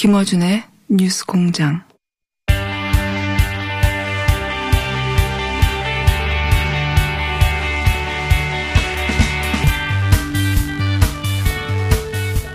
[0.00, 1.82] 김어준의 뉴스 공장.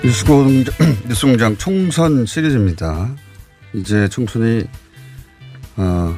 [0.04, 0.73] 뉴스 공장,
[1.07, 3.16] 뉴스 공장 총선 시리즈입니다.
[3.75, 4.64] 이제 총선이,
[5.77, 6.18] 어,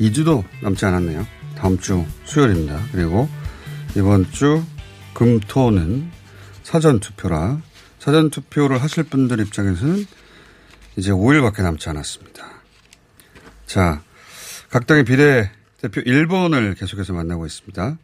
[0.00, 1.26] 2주도 남지 않았네요.
[1.56, 2.80] 다음 주 수요일입니다.
[2.92, 3.28] 그리고
[3.96, 4.62] 이번 주
[5.12, 6.08] 금 토는
[6.62, 7.60] 사전 투표라
[7.98, 10.06] 사전 투표를 하실 분들 입장에서는
[10.98, 12.44] 이제 5일밖에 남지 않았습니다.
[13.66, 14.02] 자,
[14.68, 17.96] 각 당의 비례대표 1번을 계속해서 만나고 있습니다.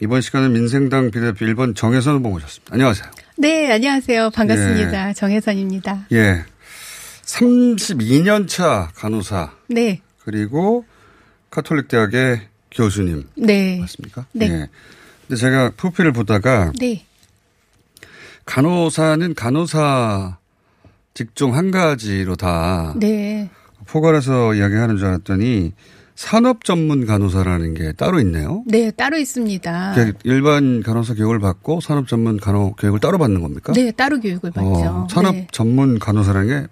[0.00, 2.74] 이번 시간은 민생당 비례대표 1번 정혜선 후보 모셨습니다.
[2.74, 3.10] 안녕하세요.
[3.38, 4.30] 네, 안녕하세요.
[4.30, 5.10] 반갑습니다.
[5.10, 5.12] 예.
[5.14, 6.06] 정혜선입니다.
[6.10, 6.44] 예.
[7.22, 9.52] 32년 차 간호사.
[9.68, 10.00] 네.
[10.24, 10.84] 그리고
[11.50, 13.28] 카톨릭 대학의 교수님.
[13.36, 13.78] 네.
[13.78, 14.26] 맞습니까?
[14.32, 14.46] 네.
[14.46, 14.68] 예.
[15.28, 17.06] 근데 제가 프로필을 보다가 네.
[18.44, 20.38] 간호사는 간호사
[21.16, 23.48] 직종 한 가지로 다 네.
[23.86, 25.72] 포괄해서 이야기하는 줄 알았더니
[26.14, 28.62] 산업 전문 간호사라는 게 따로 있네요.
[28.66, 29.94] 네, 따로 있습니다.
[30.24, 33.72] 일반 간호사 교육을 받고 산업 전문 간호 교육을 따로 받는 겁니까?
[33.72, 34.68] 네, 따로 교육을 받죠.
[34.68, 35.46] 어, 산업 네.
[35.52, 36.66] 전문 간호사라는 게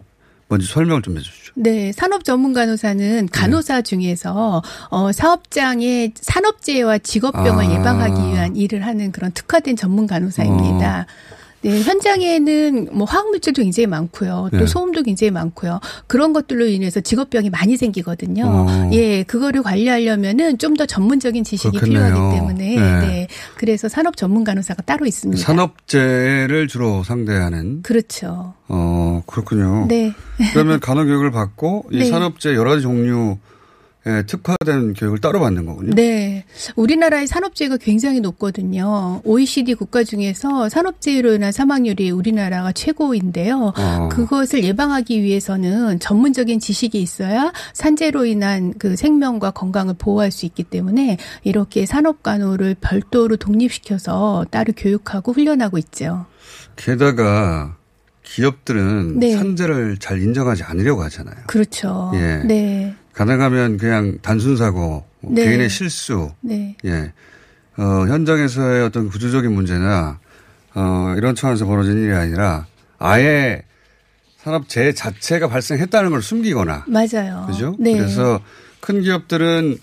[0.49, 1.53] 뭔지 설명을 좀 해주시죠.
[1.57, 3.83] 네, 산업 전문 간호사는 간호사 네.
[3.83, 7.73] 중에서 어, 사업장의 산업재해와 직업병을 아.
[7.73, 11.07] 예방하기 위한 일을 하는 그런 특화된 전문 간호사입니다.
[11.09, 11.35] 어.
[11.65, 14.49] 네, 현장에는 뭐 화학물질도 굉장히 많고요.
[14.53, 14.67] 또 네.
[14.67, 15.81] 소음도 굉장히 많고요.
[16.07, 18.45] 그런 것들로 인해서 직업병이 많이 생기거든요.
[18.47, 18.91] 어.
[18.93, 22.07] 예, 그거를 관리하려면은 좀 더 전문적인 지식이 그렇겠네요.
[22.07, 23.07] 필요하기 때문에 네.
[23.07, 23.29] 네.
[23.57, 25.41] 그래서 산업 전문 간호사가 따로 있습니다.
[25.41, 28.55] 산업재해를 주로 상대하는 그렇죠.
[28.69, 29.87] 어, 그렇군요.
[29.89, 30.13] 네.
[30.53, 32.05] 그러면 간호 교육을 받고 이 네.
[32.07, 33.39] 산업재해 여러 가지 종류
[34.07, 35.95] 예, 특화된 교육을 따로 받는 거군요.
[35.95, 36.45] 네.
[36.77, 39.23] 우리나라의 산업재해가 굉장히 높거든요.
[39.25, 43.73] OECD 국가 중에서 산업재해로 인한 사망률이 우리나라가 최고인데요.
[43.77, 44.09] 어.
[44.13, 51.17] 그것을 예방하기 위해서는 전문적인 지식이 있어야 산재로 인한 그 생명과 건강을 보호할 수 있기 때문에
[51.43, 56.27] 이렇게 산업간호를 별도로 독립시켜서 따로 교육하고 훈련하고 있죠.
[56.77, 57.77] 게다가
[58.23, 59.37] 기업들은 네.
[59.37, 61.37] 산재를 잘 인정하지 않으려고 하잖아요.
[61.47, 62.11] 그렇죠.
[62.15, 62.43] 예.
[62.45, 62.95] 네.
[63.15, 65.45] 가능하면 그냥 단순 사고, 뭐 네.
[65.45, 66.77] 개인의 실수, 네.
[66.85, 67.13] 예,
[67.77, 70.19] 어, 현장에서의 어떤 구조적인 문제나
[70.75, 72.67] 어, 이런 차원에서 벌어진 일이 아니라
[72.99, 73.63] 아예
[74.39, 76.85] 산업재해 자체가 발생했다는 걸 숨기거나.
[76.87, 77.47] 맞아요.
[77.47, 77.77] 그죠?
[77.79, 77.97] 네.
[77.97, 78.41] 그래서
[78.81, 79.79] 큰 기업들은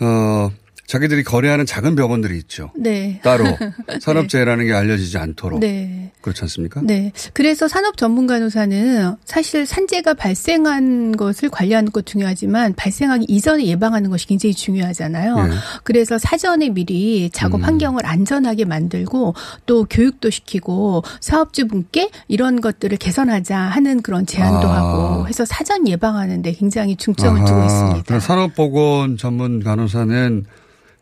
[0.00, 0.50] 어,
[0.88, 2.70] 자기들이 거래하는 작은 병원들이 있죠.
[2.74, 3.20] 네.
[3.22, 3.44] 따로
[4.00, 5.60] 산업재해라는 게 알려지지 않도록.
[5.60, 6.12] 네.
[6.22, 6.80] 그렇지 않습니까?
[6.82, 7.12] 네.
[7.34, 14.26] 그래서 산업 전문 간호사는 사실 산재가 발생한 것을 관리하는 것 중요하지만 발생하기 이전에 예방하는 것이
[14.26, 15.36] 굉장히 중요하잖아요.
[15.36, 15.50] 네.
[15.84, 17.64] 그래서 사전에 미리 작업 음.
[17.64, 19.34] 환경을 안전하게 만들고
[19.66, 24.76] 또 교육도 시키고 사업주분께 이런 것들을 개선하자 하는 그런 제안도 아.
[24.76, 27.46] 하고 해서 사전 예방하는 데 굉장히 중점을 아하.
[27.46, 28.20] 두고 있습니다.
[28.20, 30.46] 산업보건 전문 간호사는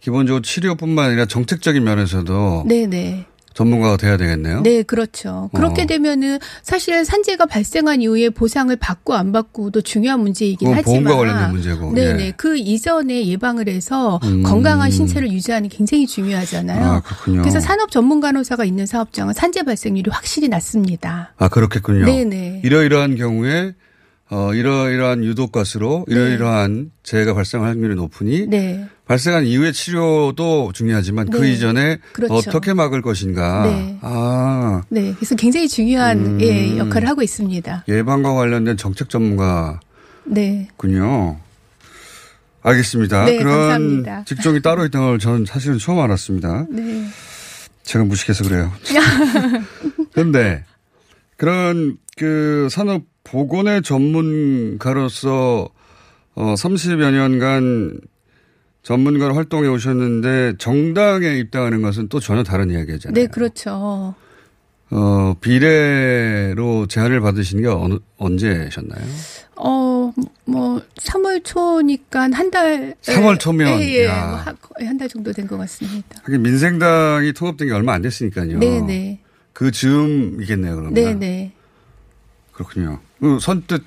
[0.01, 3.27] 기본적으로 치료뿐만 아니라 정책적인 면에서도 네네.
[3.57, 4.61] 전문가가 돼야 되겠네요.
[4.61, 5.49] 네, 그렇죠.
[5.55, 5.87] 그렇게 어.
[5.87, 11.93] 되면은 사실 산재가 발생한 이후에 보상을 받고 안 받고도 중요한 문제이긴 하지만 보험과 관련된 문제고.
[11.95, 12.33] 네, 네.
[12.37, 14.43] 그 이전에 예방을 해서 음.
[14.43, 16.85] 건강한 신체를 유지하는 게 굉장히 중요하잖아요.
[16.85, 17.41] 아, 그렇군요.
[17.41, 21.33] 그래서 산업 전문 간호사가 있는 사업장은 산재 발생률이 확실히 낮습니다.
[21.39, 22.05] 아, 그렇겠군요.
[22.05, 22.61] 네, 네.
[22.63, 23.73] 이러이러한 경우에
[24.29, 26.15] 어, 이러이러한 유독가스로 네.
[26.15, 28.89] 이러이러한 재해가 발생할 확률이 높으니 네.
[29.07, 31.41] 발생한 이후의 치료도 중요하지만 그 네.
[31.41, 32.35] 그 이전에 그렇죠.
[32.35, 33.67] 어떻게 막을 것인가.
[33.67, 33.99] 네.
[34.03, 34.83] 아.
[34.89, 35.15] 네.
[35.15, 36.41] 그래서 굉장히 중요한 음.
[36.41, 37.85] 예, 역할을 하고 있습니다.
[37.87, 39.79] 예방과 관련된 정책 전문가.
[40.25, 40.69] 네.
[40.77, 41.39] 군요.
[42.63, 43.27] 알겠습니다.
[43.27, 44.25] 네, 그런 감사합니다.
[44.25, 46.67] 직종이 따로 있다는 걸 저는 사실은 처음 알았습니다.
[46.69, 47.07] 네.
[47.85, 48.73] 제가 무식해서 그래요.
[50.13, 50.65] 그런데
[51.37, 53.03] 그런 그 산업
[53.37, 55.69] 보건의 전문가로서
[56.37, 58.01] 어 30여 년간
[58.83, 63.15] 전문가로 활동해 오셨는데 정당에 입당하는 것은 또 전혀 다른 이야기잖아요.
[63.15, 64.15] 네, 그렇죠.
[64.89, 69.05] 어, 비례로 제안을 받으신 게 어느, 언제셨나요?
[69.57, 70.13] 어,
[70.45, 72.95] 뭐, 3월 초니까 한 달.
[73.03, 73.81] 3월 초면?
[73.81, 74.07] 예, 예.
[74.07, 74.39] 뭐
[74.79, 76.21] 한달 정도 된 것 같습니다.
[76.23, 78.61] 하긴 민생당이 통합된 게 얼마 안 됐으니까요.
[78.61, 78.81] 네네.
[78.87, 79.21] 네.
[79.53, 80.95] 그 즈음이겠네요, 그러면.
[80.95, 81.15] 네네.
[81.15, 81.53] 네.
[82.53, 83.01] 그렇군요.
[83.21, 83.83] 그 선뜻,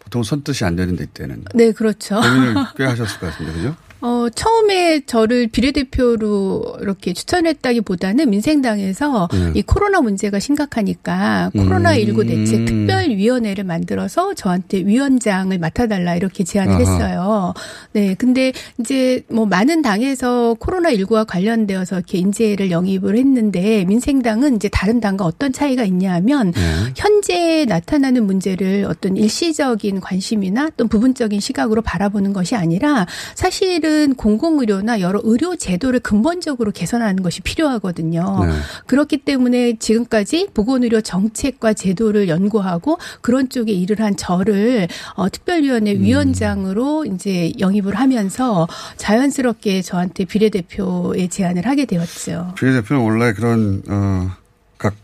[0.00, 1.44] 보통 선뜻이 안 되는데, 이때는.
[1.54, 2.20] 네, 그렇죠.
[2.20, 3.76] 고민을 꽤 하셨을 것 같은데, 그죠?
[4.02, 9.52] 어, 어, 처음에 저를 비례대표로 이렇게 추천했다기보다는 민생당에서 네.
[9.54, 12.26] 이 코로나 문제가 심각하니까 코로나19 음.
[12.26, 16.80] 대책 특별위원회를 만들어서 저한테 위원장을 맡아달라 이렇게 제안을 아하.
[16.80, 17.54] 했어요.
[17.92, 18.14] 네.
[18.18, 25.24] 근데 이제 뭐 많은 당에서 코로나19와 관련되어서 이렇게 인재를 영입을 했는데 민생당은 이제 다른 당과
[25.24, 26.60] 어떤 차이가 있냐 하면 네.
[26.96, 35.20] 현재 나타나는 문제를 어떤 일시적인 관심이나 또 부분적인 시각으로 바라보는 것이 아니라 사실은 공공의료나 여러
[35.22, 38.44] 의료 제도를 근본적으로 개선하는 것이 필요하거든요.
[38.44, 38.52] 네.
[38.86, 46.02] 그렇기 때문에 지금까지 보건의료 정책과 제도를 연구하고 그런 쪽에 일을 한 저를 어, 특별위원회 음.
[46.02, 52.54] 위원장으로 이제 영입을 하면서 자연스럽게 저한테 비례대표의 제안을 하게 되었죠.
[52.56, 54.30] 비례대표는 원래 그런 어,
[54.78, 54.94] 각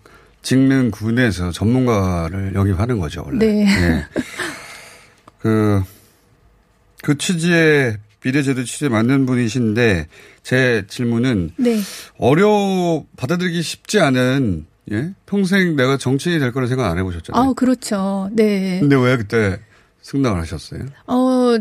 [0.43, 3.47] 직능 군에서 전문가를 영입하는 거죠 원래.
[3.47, 3.67] 네.
[3.67, 4.07] 예.
[5.41, 5.83] 그,
[7.03, 10.09] 그 취지에 비례제도 취지에 맞는 분이신데
[10.43, 11.79] 제 질문은 네.
[12.19, 17.51] 어려 받아들이기 쉽지 않은 예 평생 내가 정치인이 될 거라 생각 안 해보셨잖아요.
[17.51, 18.31] 아, 그렇죠.
[18.33, 18.81] 네.
[18.81, 19.61] 근데 왜 그때
[20.03, 20.87] 승낙을 하셨어요?
[21.07, 21.57] 어,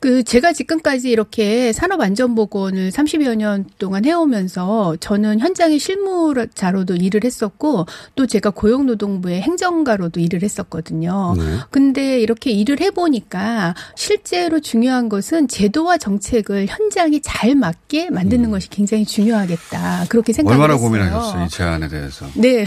[0.00, 8.26] 그 제가 지금까지 이렇게 산업안전보건을 30여 년 동안 해오면서 저는 현장의 실무자로도 일을 했었고 또
[8.26, 11.34] 제가 고용노동부의 행정가로도 일을 했었거든요.
[11.36, 11.58] 네.
[11.70, 19.04] 근데 이렇게 일을 해보니까 실제로 중요한 것은 제도와 정책을 현장에 잘 맞게 만드는 것이 굉장히
[19.04, 20.06] 중요하겠다.
[20.08, 20.60] 그렇게 생각을 음.
[20.62, 20.88] 얼마나 했어요.
[20.88, 22.26] 고민하셨어요 이 제안에 대해서?
[22.36, 22.64] 네.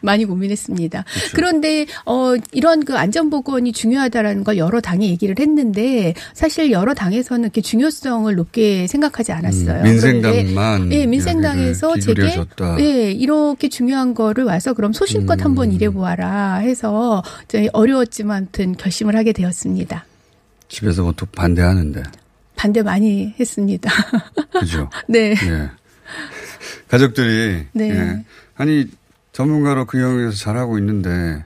[0.00, 1.04] 많이 고민했습니다.
[1.04, 1.32] 그렇죠.
[1.34, 7.44] 그런데 어 이런 그 안전 보건이 중요하다라는 걸 여러 당이 얘기를 했는데 사실 여러 당에서는
[7.44, 9.80] 이렇게 중요성을 높게 생각하지 않았어요.
[9.80, 12.80] 음, 민생당만 그런데, 예, 민생당에서 여기를 제게 기울여줬다.
[12.80, 15.44] 예, 이렇게 중요한 거를 와서 그럼 소신껏 음.
[15.44, 20.06] 한번 일해 보아라 해서 저희 어려웠지만 아무튼 결심을 하게 되었습니다.
[20.68, 22.02] 집에서 보통 반대하는데
[22.56, 23.90] 반대 많이 했습니다.
[24.58, 24.90] 그죠?
[25.08, 25.30] 네.
[25.30, 25.70] 예.
[26.88, 27.90] 가족들이 네.
[27.90, 28.24] 예.
[28.56, 28.86] 아니
[29.38, 31.44] 전문가로 그 영역에서 잘하고 있는데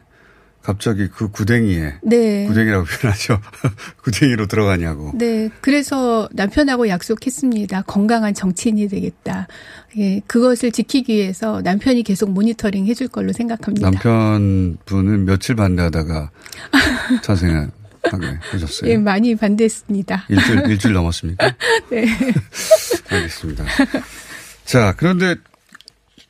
[0.63, 2.47] 갑자기 그 구댕이에 네.
[2.47, 3.39] 구댕이라고 표현하죠.
[4.03, 5.11] 구댕이로 들어가냐고.
[5.15, 7.83] 네, 그래서 남편하고 약속했습니다.
[7.83, 9.47] 건강한 정치인이 되겠다.
[9.99, 13.91] 예, 그것을 지키기 위해서 남편이 계속 모니터링 해줄 걸로 생각합니다.
[13.91, 16.31] 남편분은 며칠 반대하다가
[17.23, 18.91] 찬성하게 하셨어요.
[18.91, 20.29] 예, 많이 반대했습니다.
[20.31, 21.55] 일주일, 일주일 넘었습니까?
[21.91, 22.07] 네.
[23.11, 23.67] 알겠습니다.
[24.65, 25.37] 자, 그런데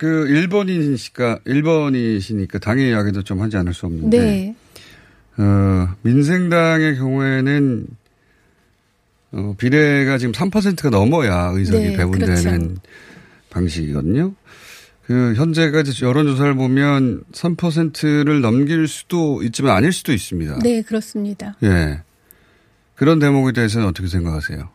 [0.02, 4.18] 그 1번이시니까, 1번이시니까 당의 이야기도 좀 하지 않을 수 없는데.
[4.18, 4.56] 네.
[5.36, 7.86] 어, 민생당의 경우에는
[9.30, 12.74] 어, 비례가 지금 3%가 넘어야 의석이 네, 배분되는 그렇죠.
[13.50, 14.34] 방식이거든요.
[15.06, 20.58] 그 현재까지 여론조사를 보면 3%를 넘길 수도 있지만 아닐 수도 있습니다.
[20.64, 21.56] 네, 그렇습니다.
[21.62, 22.00] 예.
[22.96, 24.68] 그런 대목에 대해서는 어떻게 생각하세요?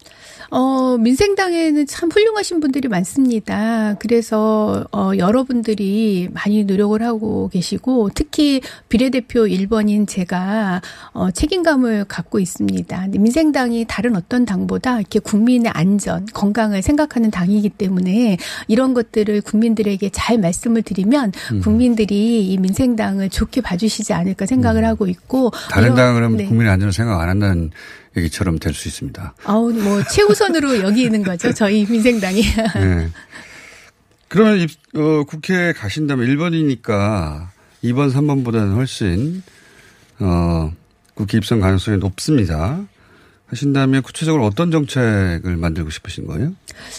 [0.50, 3.96] 어, 민생당에는 참 훌륭하신 분들이 많습니다.
[4.00, 13.08] 그래서, 어, 여러분들이 많이 노력을 하고 계시고, 특히 비례대표 1번인 제가, 어, 책임감을 갖고 있습니다.
[13.12, 20.38] 민생당이 다른 어떤 당보다 이렇게 국민의 안전, 건강을 생각하는 당이기 때문에 이런 것들을 국민들에게 잘
[20.38, 21.62] 말씀을 드리면 음.
[21.62, 25.48] 국민들이 이 민생당을 좋게 봐주시지 않을까 생각을 하고 있고.
[25.48, 25.52] 음.
[25.70, 26.46] 다른 당은 네.
[26.46, 27.72] 국민의 안전을 생각 안 한다는
[28.18, 29.36] 얘기처럼 될 수 있습니다.
[29.46, 31.54] 아우, 뭐, 최우선으로 여기는 거죠.
[31.54, 32.42] 저희 민생당이.
[32.76, 33.10] 네.
[34.28, 37.48] 그러면 입, 어, 국회에 가신다면 1번이니까
[37.84, 39.42] 2번, 3번보다는 훨씬
[40.20, 40.74] 어,
[41.14, 42.80] 국회 입성 가능성이 높습니다.
[43.48, 46.54] 하신다면 구체적으로 어떤 정책을 만들고 싶으신 거예요?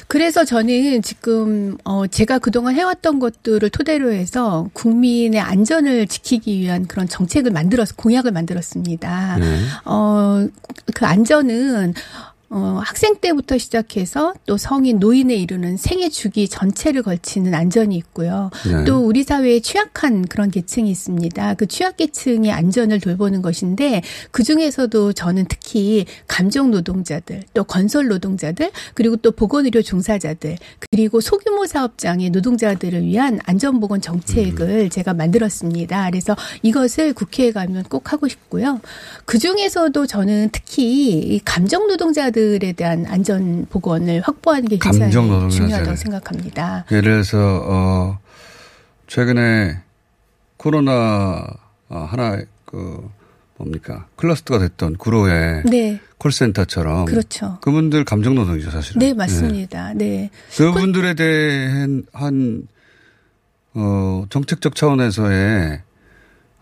[0.07, 7.09] 그래서 저는 지금 어 제가 그동안 해왔던 것들을 토대로 해서 국민의 안전을 지키기 위한 그런
[7.09, 9.39] 정책을 만들어서 공약을 만들었습니다.
[9.39, 9.61] 네.
[9.85, 11.95] 어그 안전은
[12.51, 18.51] 어, 학생 때부터 시작해서 또 성인 노인에 이르는 생애 주기 전체를 걸치는 안전이 있고요.
[18.67, 18.85] 네.
[18.85, 21.55] 또 우리 사회에 취약한 그런 계층이 있습니다.
[21.55, 24.01] 그 취약계층의 안전을 돌보는 것인데
[24.31, 30.57] 그 중에서도 저는 특히 감정 노동자들, 또 건설 노동자들, 그리고 또 보건의료 종사자들,
[30.91, 36.09] 그리고 소규모 사업장의 노동자들을 위한 안전보건 정책을 제가 만들었습니다.
[36.11, 38.81] 그래서 이것을 국회에 가면 꼭 하고 싶고요.
[39.27, 45.11] 그 중에서도 저는 특히 이 감정 노동자들 에 대한 안전 보건을 확보하는 게 굉장히.
[45.13, 46.85] 중요하다고 생각합니다.
[46.91, 48.19] 예를 들어서 어,
[49.07, 49.81] 최근에
[50.57, 51.47] 코로나
[51.89, 53.11] 어, 하나 그
[53.57, 57.59] 뭡니까 클러스터가 됐던 구로의 네, 콜센터처럼 그렇죠.
[57.61, 59.01] 그분들 감정 노동이죠 사실은.
[59.01, 59.95] 네, 맞습니다.
[59.95, 60.31] 네.
[60.57, 62.69] 그분들에 대한 한
[63.75, 65.83] 어, 정책적 차원에서의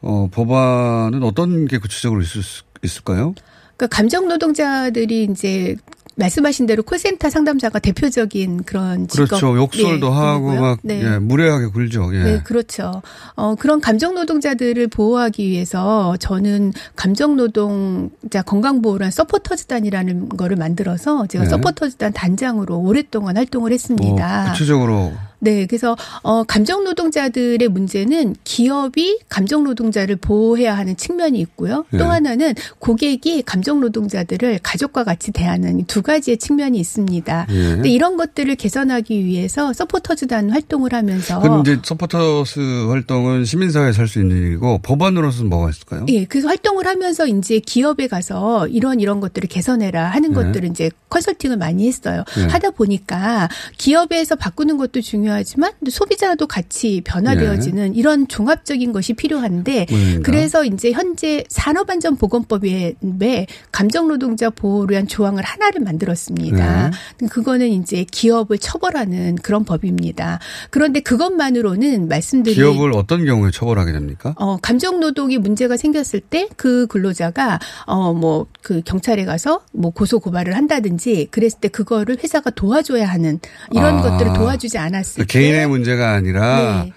[0.03, 3.35] 어, 법안은 어떤 게 구체적으로 있을 수, 있을까요?
[3.77, 5.77] 그러니까 감정 노동자들이 이제
[6.17, 9.29] 말씀하신 대로 콜센터 상담사가 대표적인 그런 직업.
[9.29, 9.57] 그렇죠.
[9.57, 10.55] 욕설도 네, 하고.
[10.55, 11.03] 막 네.
[11.03, 12.11] 예, 무례하게 굴죠.
[12.15, 12.23] 예.
[12.23, 13.03] 네, 그렇죠.
[13.35, 21.45] 어, 그런 감정 노동자들을 보호하기 위해서 저는 감정 노동자 건강 보호란 서포터즈단이라는 거를 만들어서 제가
[21.45, 21.51] 네.
[21.51, 24.53] 서포터즈단 단장으로 오랫동안 활동을 뭐 했습니다.
[24.53, 31.85] 구체적으로 네, 그래서 어 감정 노동자들의 문제는 기업이 감정 노동자를 보호해야 하는 측면이 있고요.
[31.91, 31.99] 네.
[31.99, 37.47] 또 하나는 고객이 감정 노동자들을 가족과 같이 대하는 이두 가지의 측면이 있습니다.
[37.51, 37.55] 예.
[37.55, 44.21] 근데 이런 것들을 개선하기 위해서 서포터즈단 활동을 하면서 그럼 이제 서포터스 활동은 시민사회에서 할 수
[44.21, 46.07] 있는 일이고 법안으로서는 뭐가 있을까요?
[46.09, 50.35] 예, 그래서 활동을 하면서 이제 기업에 가서 이런 이런 것들을 개선해라 하는 네.
[50.37, 52.23] 것들을 이제 컨설팅을 많이 했어요.
[52.37, 52.45] 네.
[52.47, 59.87] 하다 보니까 기업에서 바꾸는 것도 중요 하지만 또 소비자도 같이 변화되어지는 이런 종합적인 것이 필요한데
[59.87, 59.87] 네.
[59.91, 60.23] 물론입니다.
[60.23, 66.91] 그래서 이제 현재 산업안전보건법에 감정노동자 보호를 위한 조항을 하나를 만들었습니다.
[67.31, 70.39] 그거는 이제 기업을 처벌하는 그런 법입니다.
[70.71, 74.35] 그런데 그것만으로는 말씀드린 기업을 어떤 경우에 처벌하게 됩니까?
[74.39, 80.19] 어, 감정 노동이 문제가 생겼을 때 그 근로자가 어, 뭐 그 경찰에 가서 뭐 고소
[80.19, 83.39] 고발을 한다든지 그랬을 때 그거를 회사가 도와줘야 하는
[83.71, 84.03] 이런 아.
[84.03, 86.93] 것들을 도와주지 않았을 때 개인의 문제가 아니라 네.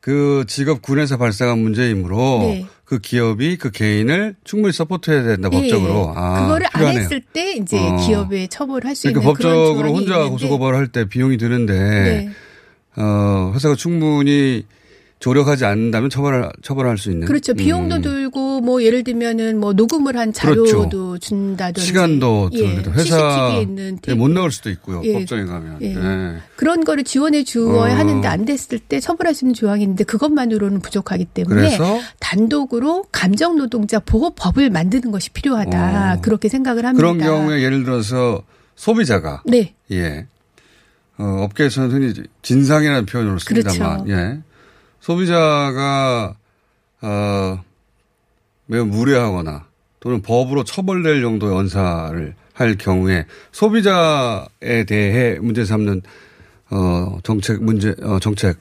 [0.00, 2.66] 그 직업 군에서 발생한 문제이므로 네.
[2.84, 6.12] 그 기업이 그 개인을 충분히 서포트해야 된다 법적으로.
[6.16, 6.98] 예, 아, 그거를 필요하네요.
[6.98, 7.96] 안 했을 때 이제 어.
[8.04, 12.30] 기업에 처벌할 수 그러니까 있는 그런 법적으로 혼자 고소고발을 할 때 비용이 드는데 네.
[12.96, 14.64] 어, 회사가 충분히
[15.20, 17.26] 조력하지 않는다면 처벌할 처벌할 수 있는.
[17.26, 17.52] 그렇죠.
[17.52, 18.02] 비용도 음.
[18.02, 23.98] 들고 뭐 예를 들면은 뭐 녹음을 한 자료도 준다든지 시간도 예, 들고 회사 CCTV에 있는
[24.08, 25.02] 예, 못 나올 수도 있고요.
[25.04, 25.12] 예.
[25.12, 25.78] 법정에 가면.
[25.82, 25.94] 예.
[25.94, 26.36] 예.
[26.56, 27.96] 그런 거를 지원해 주어야 어.
[27.96, 33.58] 하는데 안 됐을 때 처벌할 수 있는 조항이 있는데 그것만으로는 부족하기 때문에 그래서 단독으로 감정
[33.58, 36.14] 노동자 보호법을 만드는 것이 필요하다.
[36.14, 36.20] 어.
[36.22, 36.96] 그렇게 생각을 합니다.
[36.96, 38.42] 그런 경우에 예를 들어서
[38.74, 39.74] 소비자가 네.
[39.92, 40.26] 예.
[41.18, 44.18] 어, 업계에서는 흔히 진상이라는 표현으로 씁니다만, 그렇죠.
[44.18, 44.38] 예.
[45.00, 46.36] 소비자가,
[47.02, 47.60] 어,
[48.66, 49.66] 매우 무례하거나
[50.00, 56.02] 또는 법으로 처벌될 정도의 언사를 할 경우에 소비자에 대해 문제 삼는,
[56.70, 58.58] 어, 정책, 문제, 어, 정책,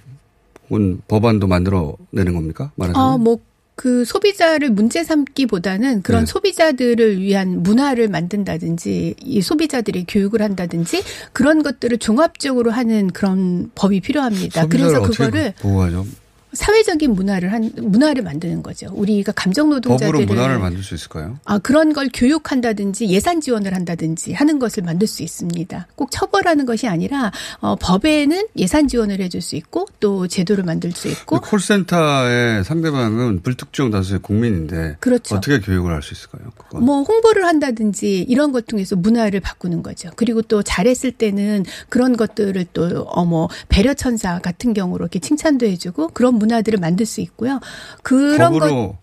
[0.69, 2.71] 혹은 법안도 만들어내는 겁니까?
[2.75, 3.13] 말하자면.
[3.13, 3.39] 어, 뭐,
[3.75, 6.25] 그 소비자를 문제 삼기보다는 그런 네.
[6.25, 14.67] 소비자들을 위한 문화를 만든다든지 이 소비자들이 교육을 한다든지 그런 것들을 종합적으로 하는 그런 법이 필요합니다.
[14.67, 16.05] 그래서 그거를 보호하죠?
[16.53, 18.87] 사회적인 문화를 한 문화를 만드는 거죠.
[18.93, 21.39] 우리가 감정 노동자들을 법으로 문화를 만들 수 있을까요?
[21.45, 25.87] 아, 그런 걸 교육한다든지 예산 지원을 한다든지 하는 것을 만들 수 있습니다.
[25.95, 31.07] 꼭 처벌하는 것이 아니라 어, 법에는 예산 지원을 해줄 수 있고 또 제도를 만들 수
[31.07, 35.35] 있고 그 콜센터의 상대방은 불특정 다수의 국민인데 그렇죠.
[35.35, 36.49] 어떻게 교육을 할 수 있을까요?
[36.57, 36.85] 그건.
[36.85, 40.09] 뭐 홍보를 한다든지 이런 것 통해서 문화를 바꾸는 거죠.
[40.15, 46.09] 그리고 또 잘했을 때는 그런 것들을 또 어머 배려 천사 같은 경우로 이렇게 칭찬도 해주고
[46.09, 47.59] 그런 문화들을 만들 수 있고요.
[48.03, 48.97] 그런 것 법으로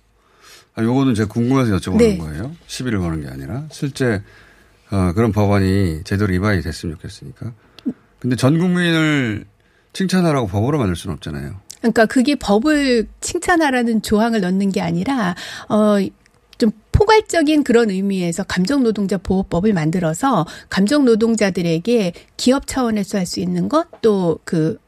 [0.74, 2.18] 아, 요거는 제가 궁금해서 여쭤보는 네.
[2.18, 2.54] 거예요.
[2.66, 4.22] 시비를 거는 게 아니라 실제
[4.90, 7.52] 어, 그런 법안이 제대로 입안이 됐으면 좋겠으니까.
[8.18, 9.46] 근데 전 국민을
[9.92, 11.60] 칭찬하라고 법으로 만들 수는 없잖아요.
[11.80, 15.34] 그러니까 그게 법을 칭찬하라는 조항을 넣는 게 아니라
[15.68, 15.96] 어.
[16.58, 24.38] 좀 포괄적인 그런 의미에서 감정노동자 보호법을 만들어서 감정노동자들에게 기업 차원에서 할 수 있는 것 또
[24.44, 24.78] 그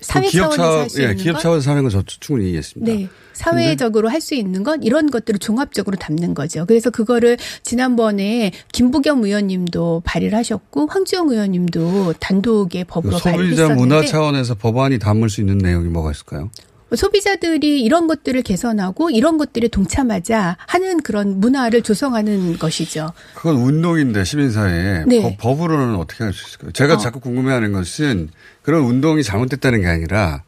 [0.00, 2.92] 사회 기업 차원에서 할수 예, 있는 기업 것 차원에서 하는 건저 충분히 이해했습니다.
[2.92, 3.08] 네.
[3.32, 6.66] 사회적으로 할 수 있는 것 이런 것들을 종합적으로 담는 거죠.
[6.66, 14.04] 그래서 그거를 지난번에 김부겸 의원님도 발의를 하셨고 황주영 의원님도 단독의 법으로 그 소비자 발의했었는데 문화
[14.04, 16.50] 차원에서 법안이 담을 수 있는 내용이 뭐가 있을까요?
[16.94, 23.12] 소비자들이 이런 것들을 개선하고 이런 것들에 동참하자 하는 그런 문화를 조성하는 것이죠.
[23.34, 25.20] 그건 운동인데 시민사회에 네.
[25.20, 26.72] 법, 법으로는 어떻게 할 수 있을까요?
[26.72, 26.96] 제가 어.
[26.96, 28.30] 자꾸 궁금해하는 것은
[28.68, 30.44] 그런 운동이 잘못됐다는 게 아니라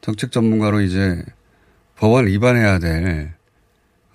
[0.00, 1.24] 정책 전문가로 이제
[1.94, 3.32] 법안을 위반해야 될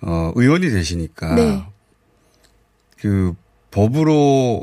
[0.02, 1.64] 어, 의원이 되시니까 네.
[2.98, 3.32] 그
[3.70, 4.62] 법으로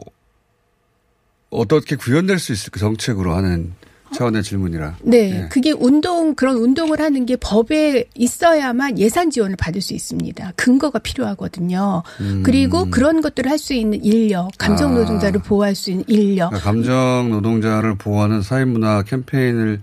[1.50, 3.74] 어떻게 구현될 수 있을까 정책으로 하는
[4.14, 4.96] 차원의 질문이라.
[5.04, 5.48] 네, 예.
[5.50, 10.54] 그게 운동 그런 운동을 하는 게 법에 있어야만 예산 지원을 받을 수 있습니다.
[10.56, 12.04] 근거가 필요하거든요.
[12.22, 12.44] 음.
[12.44, 15.00] 그리고 그런 것들을 할 수 있는 인력, 감정 아.
[15.00, 19.82] 노동자를 보호할 수 있는 인력, 그러니까 감정 노동자를 보호하는 사회문화 캠페인을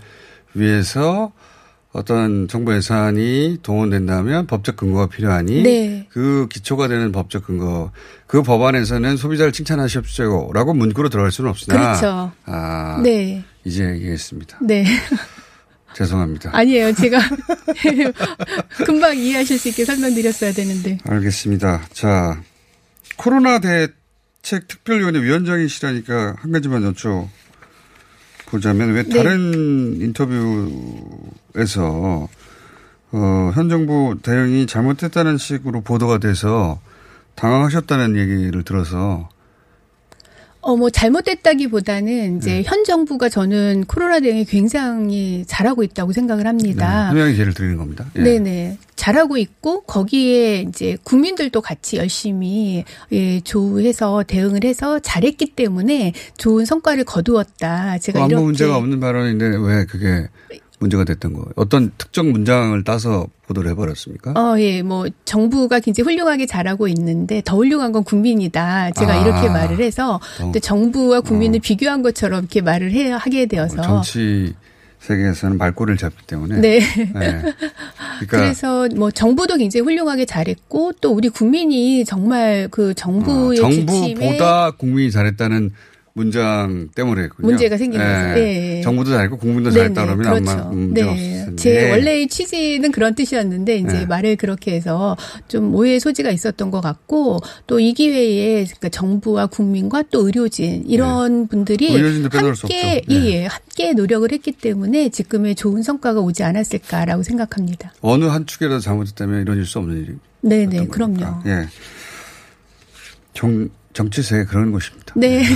[0.54, 1.32] 위해서
[1.92, 6.06] 어떤 정부 예산이 동원된다면 법적 근거가 필요하니 네.
[6.10, 7.92] 그 기초가 되는 법적 근거
[8.26, 12.32] 그 법안에서는 소비자를 칭찬하십시오라고 문구로 들어갈 수는 없으나 그렇죠.
[12.46, 14.58] 아 네, 이제 얘기했습니다.
[14.62, 14.84] 네.
[15.94, 16.50] 죄송합니다.
[16.52, 16.92] 아니에요.
[16.92, 17.18] 제가
[18.84, 20.98] 금방 이해하실 수 있게 설명드렸어야 되는데.
[21.04, 21.82] 알겠습니다.
[21.92, 22.42] 자
[23.16, 27.28] 코로나 대책 특별위원회 위원장이시라니까 한 가지만 여쭤
[28.46, 29.16] 보자면 왜 네.
[29.16, 31.08] 다른 인터뷰에서
[33.12, 36.80] 어, 현 정부 대응이 잘못했다는 식으로 보도가 돼서
[37.36, 39.28] 당황하셨다는 얘기를 들어서
[40.64, 42.62] 어, 뭐, 잘못됐다기보다는 이제 네.
[42.64, 47.04] 현 정부가 저는 코로나 대응이 굉장히 잘하고 있다고 생각을 합니다.
[47.04, 48.06] 네, 분명히 예를 드리는 겁니다.
[48.16, 48.22] 예.
[48.22, 48.78] 네네.
[48.96, 57.04] 잘하고 있고, 거기에 이제 국민들도 같이 열심히, 예, 조해서 대응을 해서 잘했기 때문에 좋은 성과를
[57.04, 57.98] 거두었다.
[57.98, 58.44] 제가 아무 이렇게.
[58.44, 60.28] 문제가 없는 발언인데 왜 그게
[60.84, 61.46] 문제가 됐던 거예요?
[61.56, 64.32] 어떤 특정 문장을 따서 보도를 해버렸습니까?
[64.32, 68.92] 어, 예, 뭐, 정부가 굉장히 훌륭하게 잘하고 있는데, 더 훌륭한 건 국민이다.
[68.92, 69.24] 제가 아.
[69.24, 70.52] 이렇게 말을 해서, 어.
[70.52, 73.82] 또 정부와 국민을 비교한 것처럼 이렇게 말을 해, 하게 되어서.
[73.82, 74.54] 정치
[75.00, 76.60] 세계에서는 말꼬리를 잡기 때문에.
[76.60, 76.80] 네.
[76.80, 77.12] 네.
[77.12, 84.14] 그러니까 그래서 뭐 정부도 굉장히 훌륭하게 잘했고 또 우리 국민이 정말 그 정부의 어, 지침에
[84.14, 85.72] 정부보다 국민이 잘했다는
[86.16, 87.48] 문장 때문에 했군요.
[87.48, 88.40] 문제가 생긴 거죠.
[88.40, 88.80] 예.
[88.84, 90.50] 정부도 잘했고 국민도 네네, 잘했다 그러면 그렇죠.
[90.60, 91.12] 아마 문제가 네.
[91.12, 91.62] 없을 텐데.
[91.62, 94.06] 제 원래의 취지는 그런 뜻이었는데 이제 네.
[94.06, 95.16] 말을 그렇게 해서
[95.48, 101.48] 좀 오해의 소지가 있었던 것 같고 또 이 기회에 그러니까 정부와 국민과 또 의료진 이런
[101.48, 102.54] 분들이 네.
[102.54, 103.02] 수 함께.
[103.02, 103.02] 네.
[103.10, 107.92] 예, 예, 함께 노력을 했기 때문에 지금의 좋은 성과가 오지 않았을까라고 생각합니다.
[108.00, 110.14] 어느 한 축이라도 잘못했다면 이뤄질 수 없는 일이.
[110.42, 111.42] 네, 네, 어떤 그럼요.
[111.46, 111.66] 예.
[113.34, 115.14] 정, 정치 세계 그런 것입니다.
[115.16, 115.42] 네.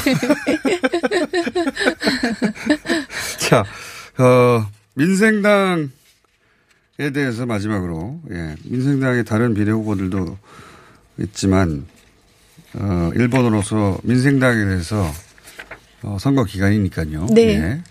[3.39, 3.65] 자,
[4.17, 5.89] 어, 민생당에
[7.13, 10.39] 대해서 마지막으로, 예, 민생당의 다른 비례 후보들도
[11.19, 11.87] 있지만,
[12.75, 15.13] 어, 일본으로서 민생당에 대해서
[16.03, 17.27] 어, 선거 기간이니까요.
[17.35, 17.43] 네.
[17.43, 17.83] 예.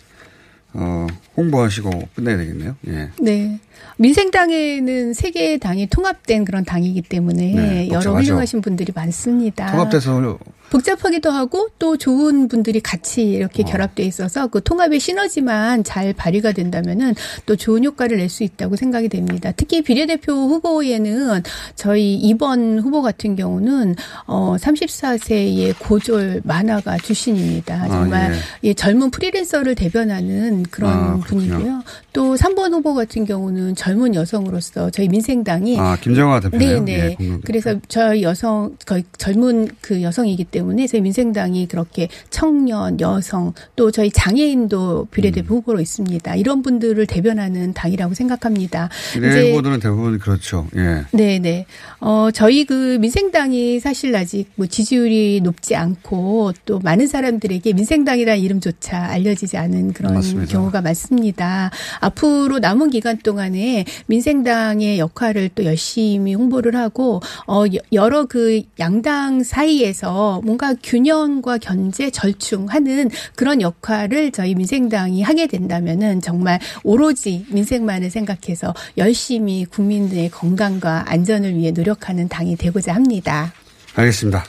[0.74, 2.76] 어, 홍보하시고 끝내야 되겠네요.
[2.88, 3.10] 예.
[3.20, 3.60] 네.
[3.98, 8.14] 민생당에는 세 개의 당이 통합된 그런 당이기 때문에 네, 여러.
[8.16, 9.72] 훌륭하신 분들이 많습니다.
[9.72, 10.38] 통합돼서
[10.70, 13.66] 복잡하기도 하고 또 좋은 분들이 같이 이렇게 어.
[13.66, 19.08] 결합돼 있어서 그 통합의 시너지만 잘 발휘가 된다면은 또 좋은 효과를 낼 수 있다고 생각이
[19.08, 19.54] 됩니다.
[19.56, 21.42] 특히 비례대표 후보에는
[21.76, 23.96] 저희 이번 후보 같은 경우는
[24.26, 27.84] 어 34세의 고졸 만화가 출신입니다.
[27.84, 28.38] 아, 정말 예.
[28.70, 31.20] 예, 젊은 프리랜서를 대변하는 그런 아.
[31.26, 31.84] 분이고요.
[32.12, 36.84] 또 3번 후보 같은 경우는 젊은 여성으로서 저희 민생당이 아, 김정화 대표네요.
[36.84, 36.92] 네네.
[36.92, 37.42] 예, 공동 대표.
[37.46, 44.10] 그래서 저희 여성, 거의 젊은 그 여성이기 때문에 저희 민생당이 그렇게 청년, 여성, 또 저희
[44.12, 45.58] 장애인도 비례대 표 음.
[45.58, 46.36] 후보로 있습니다.
[46.36, 48.90] 이런 분들을 대변하는 당이라고 생각합니다.
[49.14, 50.68] 비례 후보들은 대부분 그렇죠.
[50.76, 51.04] 예.
[51.12, 51.66] 네 네.
[52.00, 58.98] 어, 저희 그 민생당이 사실 아직 뭐 지지율이 높지 않고 또 많은 사람들에게 민생당이라는 이름조차
[59.06, 60.52] 알려지지 않은 그런 맞습니다.
[60.52, 61.72] 경우가 많습니다.
[62.00, 69.44] 앞으로 남은 기간 동안에 민생당의 역할을 또 열심히 홍보를 하고, 어, 여- 여러 그 양당
[69.44, 78.74] 사이에서 뭔가 균형과 견제, 절충하는 그런 역할을 저희 민생당이 하게 된다면은 정말 오로지 민생만을 생각해서
[78.98, 83.52] 열심히 국민들의 건강과 안전을 위해 노력하는 당이 되고자 합니다.
[83.96, 84.46] 알겠습니다.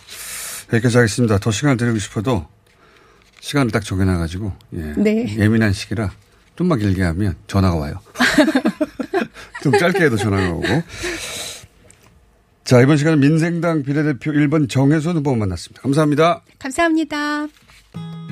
[0.72, 1.38] 여기까지 하겠습니다.
[1.38, 2.46] 더 시간을 드리고 싶어도
[3.40, 4.94] 시간을 딱 정해놔가지고 예.
[4.96, 5.36] 네.
[5.36, 6.12] 예민한 시기라
[6.54, 8.00] 좀만 길게 하면 전화가 와요.
[9.64, 10.82] 좀 짧게 해도 전화가 오고.
[12.68, 15.80] 자 이번 시간은 민생당 비례대표 1번 정혜선 후보 만났습니다.
[15.80, 16.42] 감사합니다.
[16.58, 17.46] 감사합니다.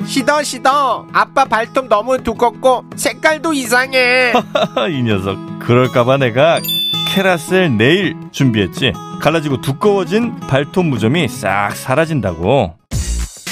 [0.04, 4.34] 시더 시더 아빠 발톱 너무 두껍고 색깔도 이상해
[4.92, 6.60] 이 녀석 그럴까봐 내가
[7.08, 12.76] 캐라셀 네일 준비했지 갈라지고 두꺼워진 발톱 무좀이 싹 사라진다고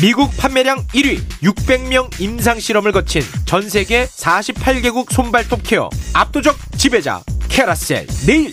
[0.03, 8.07] 미국 판매량 1위 600명 임상 실험을 거친 전 세계 48개국 손발톱 케어 압도적 지배자 캐라셀
[8.27, 8.53] 네일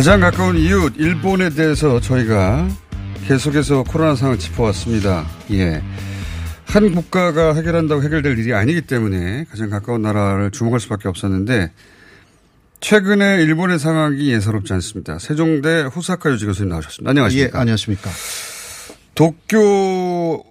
[0.00, 2.66] 가장 가까운 이웃 일본에 대해서 저희가
[3.26, 5.26] 계속해서 코로나 상황을 짚어왔습니다.
[5.50, 5.82] 예.
[6.64, 11.70] 한 국가가 해결한다고 해결될 일이 아니기 때문에 가장 가까운 나라를 주목할 수밖에 없었는데
[12.80, 15.18] 최근에 일본의 상황이 예사롭지 않습니다.
[15.18, 17.10] 세종대 후사카 유지 교수님 나오셨습니다.
[17.10, 17.58] 안녕하십니까?
[17.58, 18.10] 예, 안녕하십니까.
[19.14, 20.42] 도쿄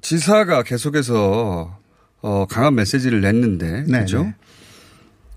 [0.00, 1.78] 지사가 계속해서
[2.22, 4.22] 어, 강한 메시지를 냈는데 네, 그죠?
[4.22, 4.34] 네.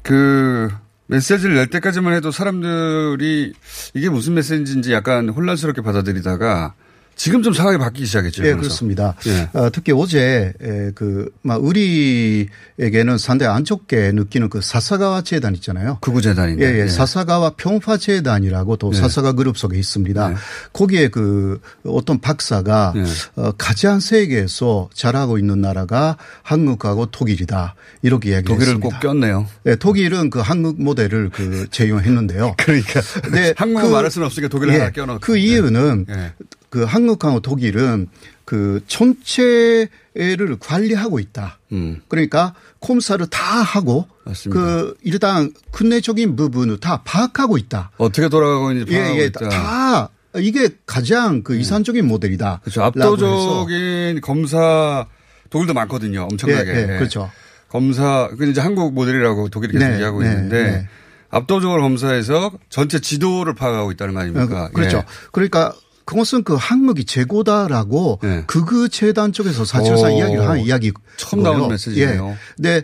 [0.01, 0.69] 그
[1.09, 3.53] 메시지를 낼 때까지만 해도 사람들이
[3.95, 6.75] 이게 무슨 메시지인지 약간 혼란스럽게 받아들이다가
[7.19, 8.43] 지금 좀 상황이 바뀌기 시작했죠.
[8.43, 8.61] 예, 그래서.
[8.61, 9.13] 그렇습니다.
[9.27, 9.49] 예.
[9.51, 15.97] 어, 특히 어제 에, 그, 막 우리에게는 상당히 안 좋게 느끼는 그 사사가와 재단 있잖아요.
[15.99, 16.63] 구구재단인데.
[16.65, 16.83] 예, 예.
[16.83, 16.87] 예.
[16.87, 18.97] 사사가와 평화 재단이라고 또 네.
[18.97, 20.29] 사사가 그룹 속에 있습니다.
[20.29, 20.35] 네.
[20.71, 23.03] 거기에 그 어떤 박사가 네.
[23.35, 27.75] 어, 가장 세계에서 잘하고 있는 나라가 한국하고 독일이다.
[28.01, 28.97] 이렇게 이야기를 독일을 했습니다.
[28.97, 29.45] 꼭 꼈네요.
[29.65, 32.55] 예, 독일은 그 한국 모델을 그 제용했는데요.
[32.63, 33.01] 그러니까
[33.33, 35.19] 네, 한국어 그- 말할 수는 없으니까 독일을 예, 하나 껴넣었고.
[35.19, 36.33] 그 이유는 예.
[36.69, 38.07] 그 한국하고 독일은
[38.45, 41.59] 그 전체를 관리하고 있다.
[41.71, 42.01] 음.
[42.07, 44.59] 그러니까 콤사를 다 하고 맞습니다.
[44.59, 47.91] 그 일단 근내적인 부분을 다 파악하고 있다.
[47.97, 49.49] 어떻게 돌아가고 있는지 파악하고 예, 예, 있다.
[49.49, 52.61] 다 이게 가장 그 이산적인 모델이다.
[52.63, 52.81] 그렇죠.
[52.81, 55.05] 라고 해서 압도적인 검사
[55.49, 56.23] 독일도 많거든요.
[56.23, 56.71] 엄청나게.
[56.71, 57.31] 예, 예, 그렇죠.
[57.67, 60.87] 검사 그 이제 한국 모델이라고 독일이 계속 네, 얘기하고 네, 있는데 네.
[61.29, 64.65] 압도적으로 검사해서 전체 지도를 파악하고 있다는 거 아닙니까?
[64.65, 64.97] 어, 그렇죠.
[64.97, 65.03] 예.
[65.31, 65.75] 그러니까
[66.09, 68.43] 그것은 그 한국이 최고다라고 네.
[68.47, 70.17] 극우 재단 쪽에서 사실상 오.
[70.17, 72.29] 이야기를 한 이야기 처음 나오는 메시지네요.
[72.29, 72.37] 예.
[72.55, 72.81] 근데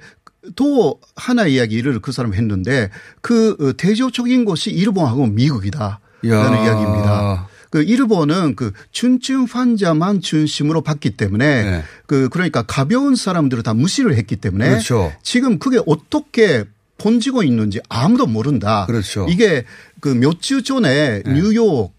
[0.56, 6.00] 또 하나 이야기를 그 사람 이 했는데 그 어, 대조적인 것이 일본하고 미국이다.
[6.22, 6.66] 라는 이야.
[6.66, 7.48] 이야기입니다.
[7.72, 11.84] 그 일본은 그 준증 환자만 중심으로 봤기 때문에 네.
[12.06, 15.12] 그 그러니까 가벼운 사람들을 다 무시를 했기 때문에 그렇죠.
[15.24, 16.66] 지금 그게 어떻게
[17.00, 18.86] 번지고 있는지 아무도 모른다.
[18.86, 19.26] 그렇죠.
[19.30, 19.66] 이게
[20.00, 21.92] 그 몇 주 전에 뉴욕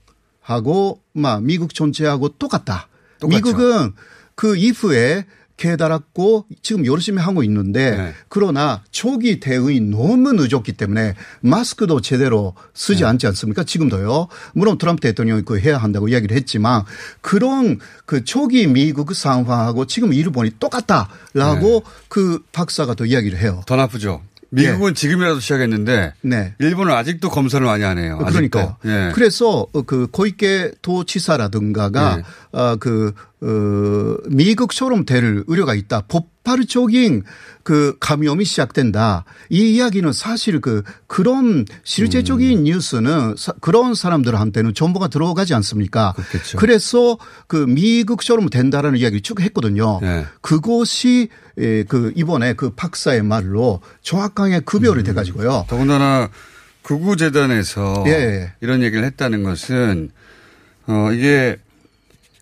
[0.47, 2.89] 하고 막 미국 전체하고 똑같다.
[3.19, 3.37] 똑같죠.
[3.37, 3.93] 미국은
[4.37, 8.15] 그 이후에 깨달았고 지금 열심히 하고 있는데 네.
[8.29, 13.09] 그러나 초기 대응이 너무 늦었기 때문에 마스크도 제대로 쓰지 네.
[13.09, 13.65] 않지 않습니까?
[13.65, 14.29] 지금도요.
[14.53, 16.85] 물론 트럼프 대통령이 그 해야 한다고 이야기를 했지만
[17.23, 21.83] 그런 그 초기 미국 상황하고 지금 일본이 똑같다라고 네.
[22.09, 23.63] 그 박사가 또 이야기를 해요.
[23.67, 24.23] 더 나쁘죠.
[24.51, 26.55] 미국은 지금이라도 시작했는데 네.
[26.59, 28.25] 일본은 아직도 검사를 많이.
[28.25, 28.59] 아직도.
[28.59, 29.13] 그러니까 예.
[29.15, 32.23] 그래서 어, 그 고이케 도지사라든가가 네.
[32.53, 36.03] 어그 어, 미국처럼 될 우려가 있다.
[36.09, 37.22] 폭발적인
[37.62, 39.25] 그 감염이 시작된다.
[39.51, 42.64] 이 이야기는 사실 그 그런 실제적인 음.
[42.64, 46.14] 뉴스는 사- 그런 사람들한테는 정보가 들어가지 않습니까?
[46.16, 46.57] 그렇겠죠.
[46.59, 49.99] 그래서 그 미국처럼 된다라는 이야기를 쭉 했거든요.
[50.01, 50.25] 네.
[50.40, 54.62] 그것이 에, 그 이번에 그 박사의 말로 정확하게 음.
[54.64, 55.66] 급여를 돼 가지고요.
[55.68, 56.31] 더군다나
[56.83, 58.53] 극우재단에서 예.
[58.61, 60.11] 이런 얘기를 했다는 것은
[60.87, 61.57] 어 이게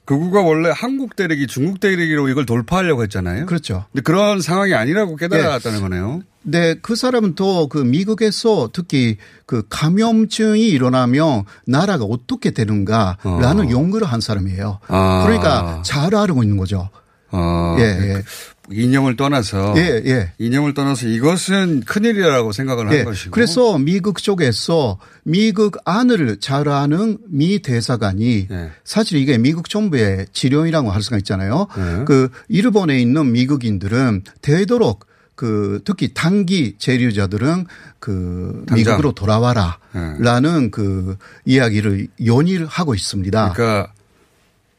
[0.04, 3.46] 극우가 원래 한국 대륙이 중국 대륙으로 이걸 돌파하려고 했잖아요.
[3.46, 3.86] 그렇죠.
[3.92, 6.22] 근데 그런 상황이 아니라고 깨달았다는 거네요.
[6.42, 13.70] 네, 그 사람은 또 그 미국에서 특히 그 감염증이 일어나면 나라가 어떻게 되는가라는 어.
[13.70, 14.78] 연구를 한 사람이에요.
[14.88, 15.22] 아.
[15.24, 16.90] 그러니까 잘 알고 있는 거죠.
[17.30, 18.22] 어, 예, 예.
[18.70, 20.32] 이념을 떠나서 예, 예.
[20.38, 23.04] 이념을 떠나서 이것은 큰일이라고 생각을 한 예.
[23.04, 23.30] 것이고.
[23.30, 28.70] 그래서 미국 쪽에서 미국 안을 잘 아는 미 대사관이 예.
[28.84, 31.66] 사실 이게 미국 정부의 지령이라고 할 수가 있잖아요.
[31.76, 32.04] 예.
[32.04, 37.66] 그 일본에 있는 미국인들은 되도록 그 특히 단기 재류자들은
[37.98, 38.76] 그 당장.
[38.76, 40.22] 미국으로 돌아와라 예.
[40.22, 43.52] 라는 그 이야기를 연일 하고 있습니다.
[43.52, 43.92] 그러니까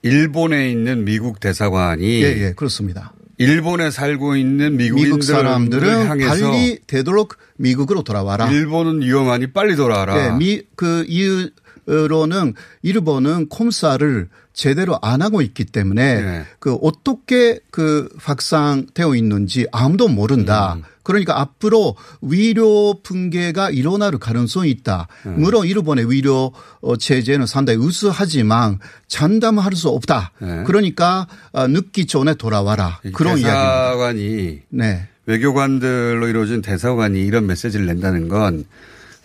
[0.02, 3.12] 일본에 있는 미국 대사관이 예, 예, 그렇습니다.
[3.38, 8.50] 일본에 살고 있는 미국 사람들은 향해서 빨리 되도록 미국으로 돌아와라.
[8.50, 10.16] 일본은 위험하니 빨리 돌아와라.
[10.16, 11.50] 네, 미, 그 이유
[11.86, 16.46] 로는 일본은 콤사를 제대로 안 하고 있기 때문에 네.
[16.60, 20.76] 그 어떻게 그 확산되어 있는지 아무도 모른다.
[20.76, 20.84] 음.
[21.04, 25.08] 그러니까 앞으로 위료 붕괴가 일어날 가능성이 있다.
[25.26, 25.32] 네.
[25.32, 30.32] 물론 일본의 위료 어, 체제는 상당히 우수하지만 장담할 수 없다.
[30.40, 30.64] 네.
[30.66, 33.00] 그러니까 어, 늦기 전에 돌아와라.
[33.04, 33.92] 이 그런 이야기입니다.
[33.92, 35.08] 대사관이 네.
[35.28, 38.66] 외교관들로 이루어진 대사관이 이런 메시지를 낸다는 건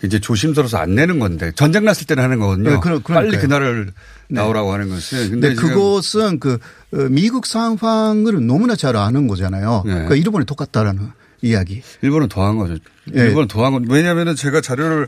[0.03, 2.69] 이제 조심스러워서 안 내는 건데 전쟁 났을 때는 하는 거거든요.
[2.71, 3.37] 네, 그러- 빨리.
[3.37, 3.91] 그날을
[4.29, 5.29] 나오라고 하는 것은.
[5.29, 6.57] 근데 근데 그것은 그
[6.93, 9.83] 어, 미국 상황을 너무나 잘 아는 거잖아요.
[9.85, 9.91] 네.
[9.93, 11.09] 그러니까 일본이 똑같다라는
[11.41, 11.81] 이야기.
[12.01, 12.75] 일본은 더한 거죠.
[13.15, 13.19] 예.
[13.21, 15.07] 일본은 더한 건 왜냐하면 제가 자료를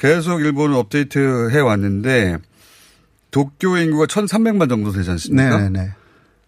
[0.00, 2.38] 계속 일본을 업데이트 해 왔는데
[3.30, 5.60] 도쿄 인구가 1,300만 정도 되지 않습니까?
[5.60, 5.90] 네, 네.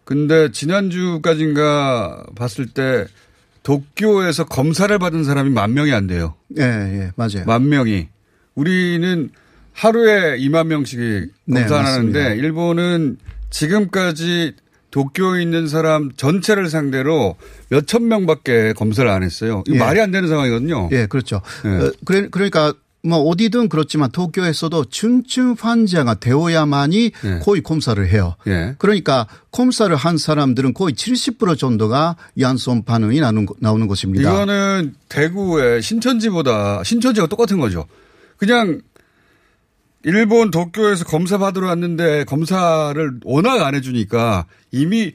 [0.05, 3.07] 근데 지난주까지인가 봤을 때
[3.67, 6.35] 도쿄에서 검사를 받은 사람이 만 명이 안 돼요.
[6.57, 7.45] 예, 예, 맞아요.
[7.47, 8.07] 만 명이.
[8.55, 9.29] 우리는
[9.73, 11.01] 하루에 2만 명씩
[11.47, 12.29] 네, 검사하는데 맞습니다.
[12.35, 13.17] 일본은
[13.51, 14.55] 지금까지
[14.93, 17.35] 도쿄에 있는 사람 전체를 상대로
[17.71, 19.65] 몇천 명밖에 검사를 안 했어요.
[19.67, 19.79] 이거 예.
[19.81, 20.89] 말이 안 되는 상황이거든요.
[20.93, 21.43] 예, 그렇죠.
[21.65, 21.69] 예.
[21.69, 22.73] 어, 그래, 그러니까
[23.07, 27.39] 뭐 어디든 그렇지만 도쿄에서도 중증 환자가 되어야만이 예.
[27.43, 28.35] 거의 검사를 해요.
[28.49, 28.75] 예.
[28.79, 34.29] 그러니까 검사를 한 사람들은 거의 70% 정도가 양성 반응이 나오는, 거- 나오는 것입니다.
[34.31, 37.87] 이거는 대구의 신천지보다 신천지가 똑같은 거죠.
[38.37, 38.81] 그냥
[40.05, 45.13] 일본 도쿄에서 검사 받으러 왔는데 검사를 워낙 안 해주니까 이미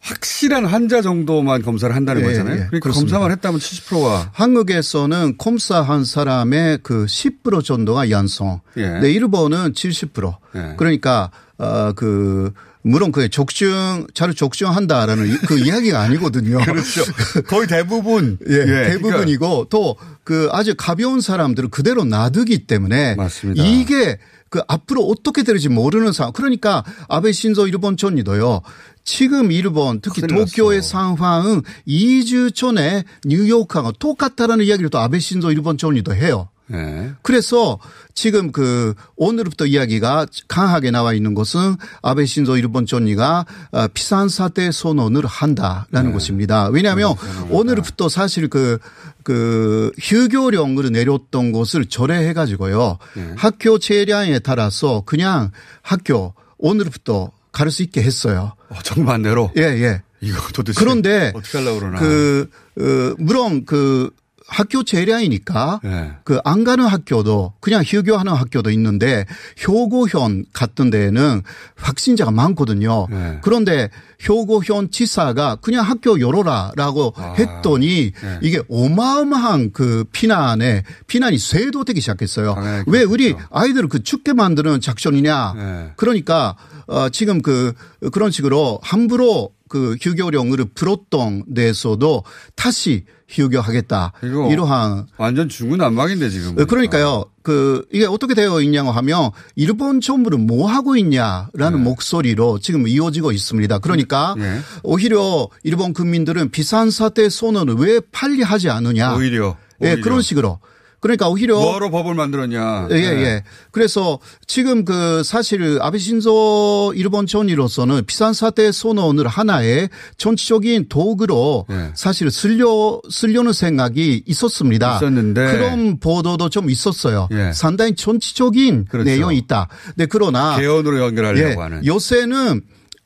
[0.00, 2.52] 확실한 환자 정도만 검사를 한다는 예, 거잖아요.
[2.54, 3.18] 예, 그러니까 그렇습니다.
[3.18, 8.60] 검사만 했다면 70%가 한국에서는 검사한 사람의 그 10% 정도가 양성.
[8.78, 9.00] 예.
[9.00, 10.34] 네, 일본은 70%.
[10.56, 10.74] 예.
[10.78, 16.58] 그러니까 어그 물론 그 적중 자료 적중한다라는 이- 그 이야기가 아니거든요.
[16.64, 17.02] 그렇죠.
[17.46, 23.62] 거의 대부분 예, 예, 그러니까 대부분이고 또그 아주 가벼운 사람들은 그대로 놔두기 때문에 맞습니다.
[23.62, 26.32] 이게 그 앞으로 어떻게 될지 모르는 상황.
[26.32, 28.62] 그러니까 아베 신조 일본 총리도요.
[29.04, 30.88] 지금 일본 특히 도쿄의 났어.
[30.88, 36.48] 상황은 2주 전에 뉴욕하고 똑같다라는 이야기를 또 아베 신조 일본 총리도 해요.
[36.72, 37.12] 예.
[37.22, 37.78] 그래서
[38.14, 45.26] 지금 그 오늘부터 이야기가 강하게 나와 있는 것은 아베 신조 일본 총리가 어, 비상사태 선언을
[45.26, 46.68] 한다라는 것입니다.
[46.68, 47.14] 왜냐하면
[47.50, 48.78] 오늘부터 사실 그,
[49.24, 52.98] 그 휴교령을 내렸던 것을 절해해 가지고요.
[53.36, 55.50] 학교 체량에 따라서 그냥
[55.82, 58.52] 학교 오늘부터 갈수 있게 했어요.
[58.68, 60.02] 어, 정반대로 예, 예.
[60.20, 61.98] 이거 도대체 그런데 어떻게 하려고 그러나.
[61.98, 64.10] 그, 어, 물론 그
[64.50, 66.12] 학교 재량이니까 예.
[66.24, 69.24] 그안 가는 학교도 그냥 휴교하는 학교도 있는데
[69.66, 71.42] 효고현 같은 데에는
[71.76, 73.06] 확진자가 많거든요.
[73.08, 73.38] 네.
[73.42, 73.88] 그런데
[74.28, 78.38] 효고현 지사가 그냥 학교 열어라라고 아, 했더니 네.
[78.42, 82.54] 이게 어마어마한 그 피난에 피난이 쇄도되기 시작했어요.
[82.54, 83.34] 당연히 왜 우리.
[83.50, 85.54] 아이들을 그 죽게 만드는 작전이냐.
[85.56, 85.92] 네.
[85.96, 86.56] 그러니까
[86.88, 87.72] 어 지금 그
[88.12, 92.24] 그런 식으로 함부로 그 휴교령을 풀었던 데에서도
[92.56, 94.12] 다시 휴교하겠다.
[94.20, 96.58] 이러한 완전 중구난방인데 지금.
[96.60, 97.24] 어, 그러니까요.
[97.42, 103.78] 그 이게 어떻게 되어 있냐고 하면 일본 정부는 뭐 하고 있냐라는 목소리로 지금 이어지고 있습니다.
[103.78, 104.58] 그러니까 예.
[104.82, 109.14] 오히려 일본 국민들은 비상 사태 선언을 왜 빨리 하지 않느냐.
[109.14, 110.02] 오히려, 예, 오히려.
[110.02, 110.58] 그런 식으로.
[111.00, 112.88] 그러니까 오히려 뭐하러 법을 만들었냐.
[112.90, 113.42] 예, 예.
[113.70, 121.90] 그래서 지금 그 사실 아베 신조 일본 총리로서는 비상사태 선언을 하나의 정치적인 도구로 예.
[121.94, 124.96] 사실 쓸려, 쓰려는 생각이 있었습니다.
[124.96, 125.52] 있었는데.
[125.52, 127.28] 그런 보도도 좀 있었어요.
[127.32, 127.52] 예.
[127.52, 129.08] 상당히 정치적인 그렇죠.
[129.08, 129.68] 내용이 있다.
[129.96, 131.86] 네, 그러나 개헌으로 연결하려고 예, 하는.
[131.86, 132.60] 요새는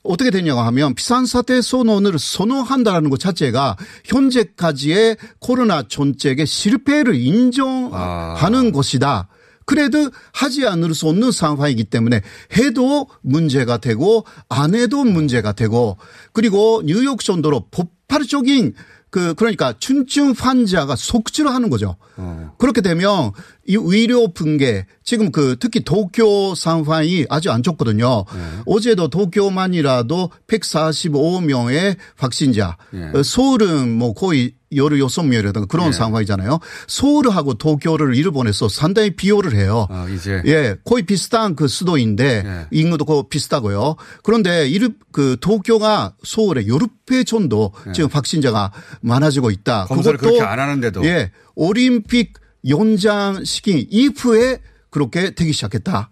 [0.04, 8.70] 어떻게 됐냐고 하면 비상사태 선언을 선언한다라는 것 자체가 현재까지의 코로나 정책의 실패를 인정하는 아.
[8.70, 9.28] 것이다.
[9.66, 12.20] 그래도 하지 않을 수 없는 상황이기 때문에
[12.56, 15.96] 해도 문제가 되고 안 해도 문제가 되고
[16.32, 18.74] 그리고 뉴욕 정도로 폭발적인
[19.10, 21.96] 그 그러니까 중증 환자가 속출하는 거죠.
[22.16, 22.52] 어.
[22.58, 23.30] 그렇게 되면
[23.66, 28.24] 이 의료 붕괴 지금 그 특히 도쿄 상황이 아주 안 좋거든요.
[28.33, 28.40] 네.
[28.66, 32.77] 어제도 도쿄만이라도 145명의 확진자.
[32.94, 33.18] 예.
[33.18, 35.92] 어, 서울은 뭐 거의 16명이라든가 그런 예.
[35.92, 36.59] 상황이잖아요.
[36.88, 39.87] 서울하고 도쿄를 일본에서 상당히 비교를 해요.
[39.88, 40.42] 아, 이제.
[40.46, 42.66] 예, 거의 비슷한 그 수도인데 예.
[42.70, 43.96] 인구도 거의 비슷하고요.
[44.22, 49.87] 그런데 이르 그 도쿄가 서울의 10배 정도 지금 확진자가 많아지고 있다.
[49.88, 49.94] 예.
[49.94, 51.05] 검사를 그렇게 안 하는데도.
[51.05, 56.11] 예, 올림픽 연장시킨 이후에 그렇게 되기 시작했다.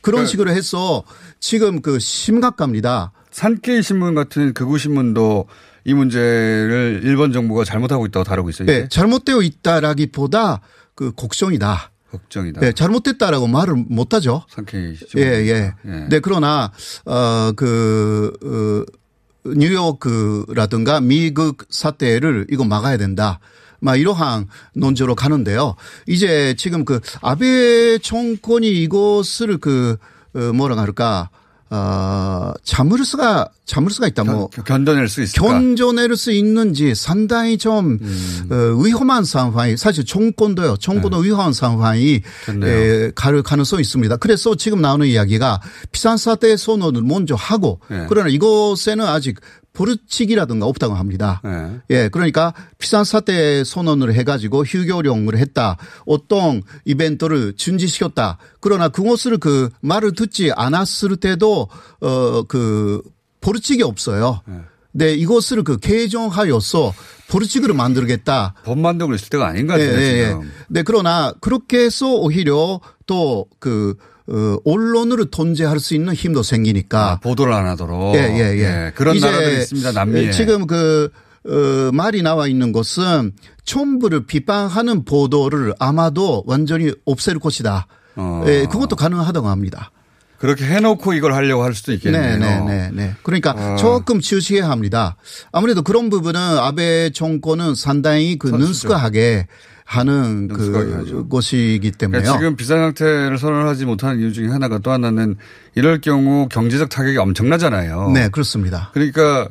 [0.00, 1.04] 그런 그러니까 식으로 해서
[1.40, 3.12] 지금 그 심각합니다.
[3.30, 5.46] 산케이 신문 같은 극우 신문도
[5.84, 8.68] 이 문제를 일본 정부가 잘못하고 있다고 다루고 있어요.
[8.68, 10.60] 예, 잘못되어 있다라기보다
[10.94, 11.92] 그 걱정이다.
[12.10, 12.66] 걱정이다.
[12.66, 14.44] 예, 잘못됐다라고 말을 못 하죠.
[14.48, 15.26] 산케이 예, 신문.
[15.26, 15.74] 예.
[16.08, 16.72] 네, 그러나,
[17.04, 23.40] 어, 그, 어, 뉴욕라든가 미국 사태를 이거 막아야 된다.
[23.80, 25.74] 막 이러한 논조로 가는데요.
[26.06, 29.96] 이제 지금 그 아베 정권이 이것을 그,
[30.34, 31.30] 어, 뭐라 할까,
[31.70, 34.24] 어, 참을 수가, 참을 수가 있다.
[34.24, 34.48] 뭐.
[34.48, 35.46] 견- 견뎌낼 수 있을까?
[35.46, 38.48] 견뎌낼 수 있는지 상당히 좀 음.
[38.50, 40.78] 어, 위험한 상황이 사실 정권도요.
[40.78, 42.22] 정권도 위험한 상황이
[42.58, 42.66] 네.
[42.66, 44.16] 에, 갈 가능성이 있습니다.
[44.16, 45.60] 그래서 지금 나오는 이야기가
[45.92, 48.06] 비상 사태 선언을 먼저 하고 네.
[48.08, 49.38] 그러나 이곳에는 아직
[49.78, 51.40] 버릇치기라든가 없다고 합니다.
[51.44, 51.80] 네.
[51.90, 55.76] 예, 그러니까 비상사태 선언을 해가지고 휴교령을 했다.
[56.04, 58.38] 어떤 이벤트를 중지시켰다.
[58.60, 61.68] 그러나 그것을 그 말을 듣지 않았을 때도
[62.00, 63.02] 어그
[63.40, 64.42] 버릇치기 없어요.
[64.90, 66.92] 네, 이것을 그 개정하여서
[67.28, 68.54] 버릇치기를 만들겠다.
[68.64, 69.92] 법 만들고 있을 때가 아닌 것 같아요.
[69.92, 70.26] 예, 예, 예.
[70.28, 70.50] 지금.
[70.68, 74.17] 네, 그러나 그렇게 해서 오히려 또 그, 어,
[74.64, 78.14] 언론으로 통제할 수 있는 힘도 생기니까 아, 보도를 안 하도록.
[78.14, 78.92] 예, 예, 예.
[78.94, 79.92] 그런 나라들이 있습니다.
[79.92, 80.32] 남미에.
[80.32, 81.10] 지금 그,
[81.46, 83.32] 어, 말이 나와 있는 것은
[83.64, 87.86] 첨부를 비판하는 보도를 아마도 완전히 없앨 것이다.
[88.16, 88.44] 어.
[88.46, 89.90] 예, 그것도 가능하다고 합니다.
[90.38, 92.38] 그렇게 해놓고 이걸 하려고 할 수도 있겠네요.
[92.38, 93.14] 네, 네, 네, 네.
[93.22, 93.76] 그러니까 어.
[93.76, 95.16] 조금 주시해야 합니다.
[95.50, 98.66] 아무래도 그런 부분은 아베 정권은 상당히 그 선수죠.
[98.66, 99.48] 능숙하게
[99.88, 101.28] 하는 그 하죠.
[101.28, 102.20] 것이기 때문에요.
[102.20, 105.36] 그러니까 지금 비상 상태를 선언하지 못하는 이유 중에 하나가 또 하나는
[105.74, 108.10] 이럴 경우 경제적 타격이 엄청나잖아요.
[108.10, 108.90] 네, 그렇습니다.
[108.92, 109.48] 그러니까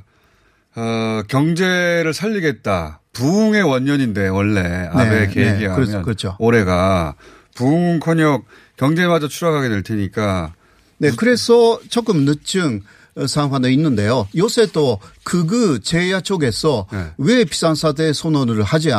[0.76, 3.02] 어, 경제를 살리겠다.
[3.13, 6.36] 부흥의 원년인데 원래 아베 네, 계획이 네, 그렇죠, 그렇죠.
[6.38, 7.15] 올해가
[7.56, 8.43] 부흥커녕
[8.78, 10.54] 경제마저 추락하게 될 테니까
[11.00, 12.84] 네, 그래서 조금 늦은
[13.28, 14.28] 상황도 있는데요.
[14.36, 17.08] 요새 또 극우 제야 쪽에서 네.
[17.17, 18.91] 왜 비상사태 선언을 하지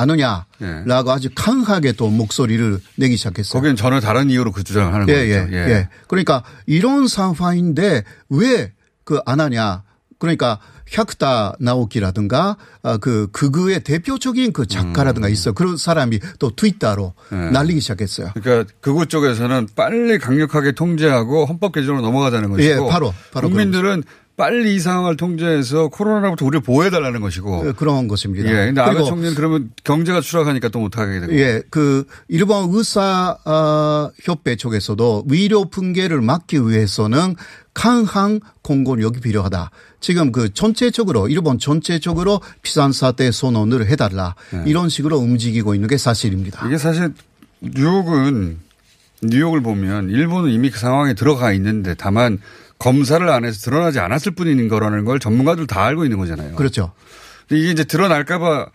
[0.00, 3.52] 않- 않느냐라고 아주 강하게 또 목소리를 내기 시작했어요.
[3.52, 5.52] 거기는 전혀 다른 이유로 그 주장을 하는 예, 거죠.
[5.54, 5.88] 예, 예.
[6.08, 8.72] 그러니까 이런 상황인데 왜
[9.04, 9.82] 그 안 하냐.
[10.18, 10.58] 그러니까
[10.88, 15.52] 샤크타 나오키라든가 아, 그 극우의 대표적인 그 작가라든가 있어.
[15.52, 17.44] 그런 사람이 또 트위터로 음.
[17.46, 17.50] 네.
[17.50, 18.30] 날리기 시작했어요.
[18.34, 24.02] 그러니까 극우 쪽에서는 빨리 강력하게 통제하고 헌법 개정으로 넘어가자는 것이고 예, 바로, 바로 국민들은
[24.40, 27.56] 빨리 이 상황을 통제해서 코로나로부터 우리를 보호해달라는 것이고.
[27.56, 28.48] 어, 그런 것입니다.
[28.48, 28.66] 예.
[28.68, 31.34] 근데 아베 총리는 그러면 경제가 추락하니까 또 못하게 되고.
[31.34, 37.36] 예, 그 일본 의사 어, 협회 쪽에서도 위료 붕괴를 막기 위해서는
[37.74, 39.70] 강한 공권력이 필요하다.
[40.00, 46.66] 지금 그 전체적으로 일본 전체적으로 비상사태 선언을 해달라 이런 식으로 움직이고 있는 게 사실입니다.
[46.66, 47.12] 이게 사실
[47.60, 48.58] 뉴욕은
[49.22, 52.38] 뉴욕을 보면 일본은 이미 그 상황에 들어가 있는데 다만
[52.80, 56.56] 검사를 안 해서 드러나지 않았을 뿐인 거라는 걸 전문가들 다 알고 있는 거잖아요.
[56.56, 56.92] 그렇죠.
[57.50, 58.66] 이게 이제 드러날까봐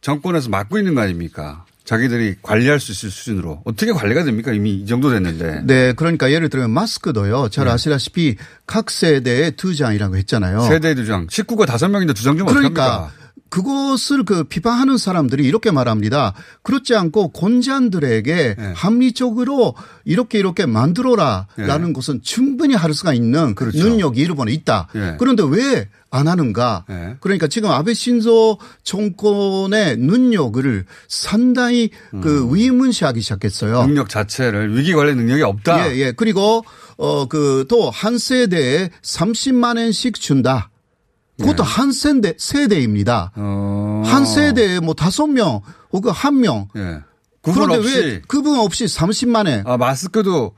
[0.00, 1.66] 정권에서 막고 있는 거 아닙니까?
[1.84, 4.52] 자기들이 관리할 수 있을 수준으로 어떻게 관리가 됩니까?
[4.52, 5.62] 이미 이 정도 됐는데.
[5.64, 7.48] 네, 그러니까 예를 들면 마스크도요.
[7.48, 7.72] 잘 네.
[7.72, 8.36] 아시다시피
[8.66, 10.60] 각 세대의 두 장이라고 했잖아요.
[10.60, 13.19] 세대 두 장, 식구가 다섯 명인데 두 장좀 그러니까 어떡합니까?
[13.50, 16.34] 그것을 그 비판하는 사람들이 이렇게 말합니다.
[16.62, 18.72] 그렇지 않고 곤잔들에게 네.
[18.74, 21.92] 합리적으로 이렇게 이렇게 만들어라라는 네.
[21.92, 23.78] 것은 충분히 할 수가 있는 그렇죠.
[23.78, 24.88] 능력이 일본에 있다.
[24.94, 25.16] 네.
[25.18, 26.84] 그런데 왜 안 하는가?
[26.88, 27.16] 네.
[27.20, 33.82] 그러니까 지금 아베 신조 정권의 능력을 상당히 그 의문시하기 시작했어요.
[33.82, 33.86] 음.
[33.88, 35.88] 능력 자체를 위기 관리 능력이 없다.
[35.92, 36.12] 예, 예.
[36.12, 36.64] 그리고
[36.96, 40.69] 어 그 또 한 세대에 30만 원씩 준다.
[41.40, 43.32] 그것도 한 세대 세대입니다.
[43.36, 43.42] 네.
[43.44, 44.02] 어.
[44.04, 45.60] 한 세대에 뭐 다섯 명
[45.92, 46.68] 혹은 한 명.
[46.76, 47.00] 예.
[47.42, 50.54] 구분 그런데 없이 왜 그분 없이 30만 원 아, 마스크도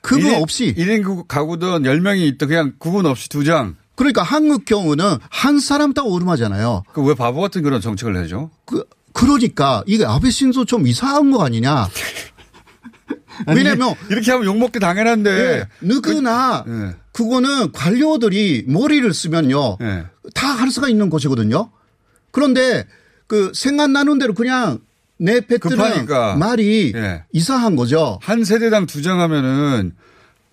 [0.00, 3.76] 그분 일인- 없이 1인 가구든 10명이 있다 그냥 구분 없이 두 장.
[3.94, 6.84] 그러니까 한국 경우는 한 사람 딱 오름하잖아요.
[6.94, 8.50] 그 왜 바보 같은 그런 정책을 내죠?
[8.64, 11.86] 그 그러니까 이게 아베 신조 좀 이상한 거 아니냐?
[13.46, 15.30] 왜냐면 이렇게 하면 욕먹기 당연한데.
[15.30, 16.94] 예, 누구나 예.
[17.12, 19.78] 그거는 관료들이 머리를 쓰면요.
[19.82, 20.04] 예.
[20.42, 21.70] 다 할 수가 있는 것이거든요.
[22.30, 22.86] 그런데
[23.26, 24.78] 그 생각나는 대로 그냥
[25.18, 26.34] 내뱉드는 급하니까.
[26.36, 27.24] 말이 예.
[27.32, 28.18] 이상한 거죠.
[28.22, 29.94] 한 세대당 두 장 하면은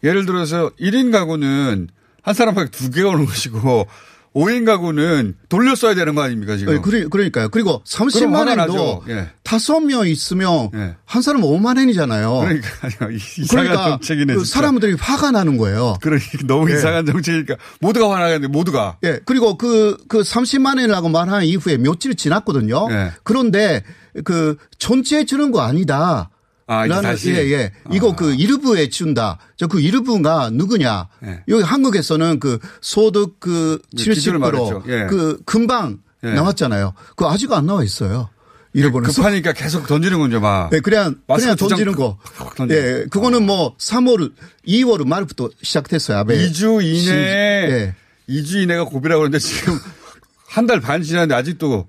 [0.04, 1.90] 예를 들어서 1인 가구는
[2.22, 3.88] 한 사람밖에 두 개가 오는 것이고
[4.36, 6.74] 5인 가구는 돌려 써야 되는 거 아닙니까 지금?
[6.74, 7.50] 예, 그러, 그러니까요.
[7.50, 9.04] 그리고 그럼 30만 화가 원도.
[9.10, 9.30] 예.
[9.44, 10.96] 다섯 명 있으면 예.
[11.06, 12.40] 한 사람 5만 원이잖아요.
[12.40, 14.34] 그러니까 이상한 그러니까 정책이네.
[14.36, 14.46] 그.
[14.46, 15.96] 사람들이 화가 나는 거예요.
[16.02, 16.76] 그러니까 너무 예.
[16.76, 18.98] 이상한 정책이니까 모두가 화나겠는데 모두가.
[19.04, 19.20] 예.
[19.26, 22.88] 그리고 그, 그 30만 원이라고 말한 이후에 며칠 지났거든요.
[22.92, 23.12] 예.
[23.24, 23.84] 그런데
[24.24, 26.30] 그 전체에 주는 거 아니다.
[26.72, 27.32] 아, 이제 라는, 다시?
[27.32, 27.72] 예, 예.
[27.92, 28.16] 이거 아.
[28.16, 29.40] 그 일부에 준다.
[29.58, 31.08] 저 그 일부가 누구냐.
[31.26, 31.44] 예.
[31.48, 34.42] 여기 한국에서는 그 소득 그 네, 기준을 70%.
[34.42, 34.84] 말했죠.
[34.88, 35.08] 예.
[35.10, 36.30] 그 금방 예.
[36.34, 36.94] 나왔잖아요.
[37.10, 38.30] 그거 아직 안 나와 있어요.
[38.74, 39.14] 일본에서.
[39.14, 40.70] 급하니까 계속 던지는 건죠 막.
[40.74, 42.20] 예, 그냥, 그냥 던지는 거.
[42.38, 44.32] 팍 던지는 예, 그거는 뭐 3월,
[44.68, 46.20] 2월 말부터 시작됐어요.
[46.20, 46.38] 아베.
[46.50, 47.96] 2주 이내에 예.
[48.30, 49.74] 2주 이내가 고비라고 그러는데 지금
[50.48, 51.88] 한 달 반 지났는데 아직도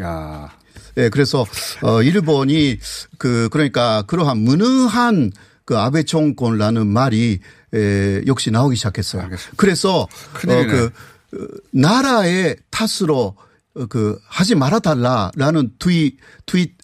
[0.00, 0.50] 야.
[0.96, 1.44] 예, 그래서
[1.82, 2.78] 어 일본이
[3.18, 5.32] 그 그러니까 그러한 무능한
[5.64, 7.40] 그 아베 정권이라는 말이
[7.74, 9.22] 에, 역시 나오기 시작했어요.
[9.22, 9.54] 알겠습니다.
[9.56, 10.72] 그래서 큰일이네.
[10.72, 10.90] 어 그
[11.72, 13.36] 나라의 탓으로
[13.74, 16.74] 어, 그 하지 말아 달라라는 트윗 트윗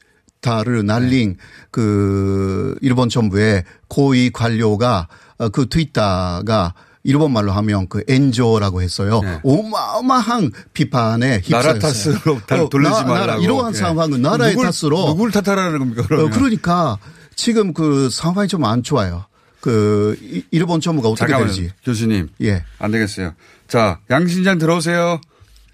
[0.41, 1.37] 타를 날린
[1.71, 5.09] 그 일본 정부의 고위 관료가
[5.39, 6.75] 어, 그 트윗타가
[7.05, 9.21] 일본 말로 하면 그 엔조라고 했어요.
[9.25, 9.41] 네.
[9.43, 12.15] 어마어마한 비판에 나라 휩싸였어요.
[12.19, 13.43] 탓으로 다 어, 돌리지 나- 나라, 말라고.
[13.43, 13.79] 이러한 예.
[13.79, 16.03] 상황은 나라의 누굴, 탓으로 누굴 탓하라는 겁니까?
[16.03, 16.31] 어, 그러면.
[16.31, 16.99] 그러니까
[17.35, 19.25] 지금 그 상황이 좀 안 좋아요.
[19.61, 21.53] 그 이- 일본 정부가 어떻게 잠깐만요.
[21.55, 21.73] 될지.
[21.85, 22.29] 교수님.
[22.43, 22.65] 예.
[22.79, 23.35] 안 되겠어요.
[23.69, 25.21] 자, 양신장 들어오세요.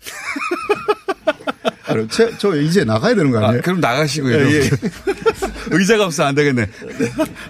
[1.87, 3.63] 아니, 저, 저 이제 나가야 되는 거 아, 아니에요?
[3.63, 4.35] 그럼 나가시고요.
[4.37, 4.71] 예, 예.
[5.73, 6.67] 의자가 없어 안 되겠네.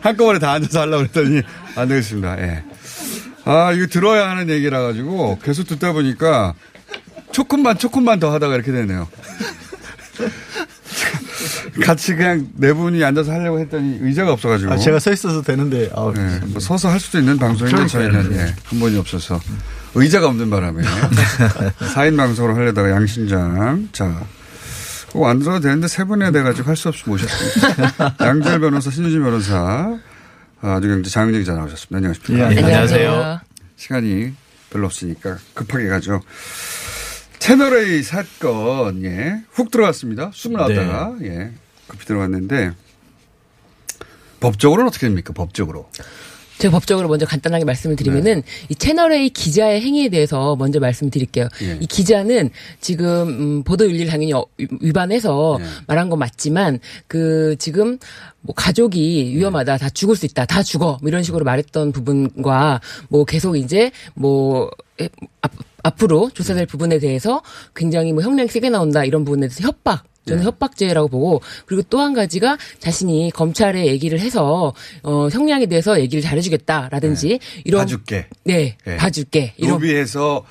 [0.00, 1.42] 한꺼번에 다 앉아서 하려고 했더니
[1.74, 2.40] 안 되겠습니다.
[2.40, 2.64] 예.
[3.48, 6.52] 아, 이거 들어야 하는 얘기라 가지고 계속 듣다 보니까
[7.32, 9.08] 조금만 조금만 더 하다가 이렇게 되네요.
[11.82, 14.72] 같이 그냥 네 분이 앉아서 하려고 했더니 의자가 없어가지고.
[14.72, 18.54] 아, 제가 서 있어서 되는데, 아, 네, 뭐 서서 할 수도 있는 방송인데 저희는 예,
[18.64, 19.40] 한 번이 없어서
[19.94, 20.82] 의자가 없는 바람에
[21.94, 24.22] 4인 방송으로 하려다가 양신장 자.
[25.12, 28.14] 꼭안 들어도 되는데 세 분이나 돼가지고 할 수 없이 모셨습니다.
[28.20, 29.96] 양재열 변호사, 신유진 변호사,
[30.60, 31.96] 아, 아주경제 장윤정 기자 나오셨습니다.
[31.96, 32.52] 안녕하십니까.
[32.52, 33.40] 예, 안녕하세요.
[33.76, 34.32] 시간이
[34.70, 36.20] 별로 없으니까 급하게 가죠.
[37.38, 40.30] 채널A 사건, 예, 훅 들어갔습니다.
[40.34, 41.52] 숨 나왔다가, 예,
[41.86, 42.72] 급히 들어갔는데,
[44.40, 45.32] 법적으로는 어떻게 됩니까?
[45.32, 45.90] 법적으로.
[46.58, 51.48] 제가 법적으로 먼저 간단하게 말씀을 드리면은 이 채널A 기자의 행위에 대해서 먼저 말씀드릴게요.
[51.62, 51.78] 예.
[51.80, 52.50] 이 기자는
[52.80, 54.46] 지금 음, 보도윤리를 당연히 어-
[54.80, 55.64] 위반해서 예.
[55.86, 57.98] 말한 건 맞지만 그 지금
[58.40, 63.24] 뭐 가족이 위험하다, 다 죽을 수 있다, 다 죽어 뭐 이런 식으로 말했던 부분과 뭐
[63.24, 64.70] 계속 이제 뭐
[65.42, 65.52] 앞,
[65.82, 67.42] 앞으로 조사될 부분에 대해서
[67.74, 72.14] 굉장히 뭐 형량이 세게 나온다 이런 부분에 대해서 협박 저는 협박죄라고 보고 그리고 또 한
[72.14, 74.72] 가지가 자신이 검찰에 얘기를 해서
[75.02, 78.26] 어 형량에 대해서 얘기를 잘해주겠다라든지 이런 봐줄게.
[78.44, 78.96] 네, 예.
[78.96, 80.44] 봐줄게 이런 로비해서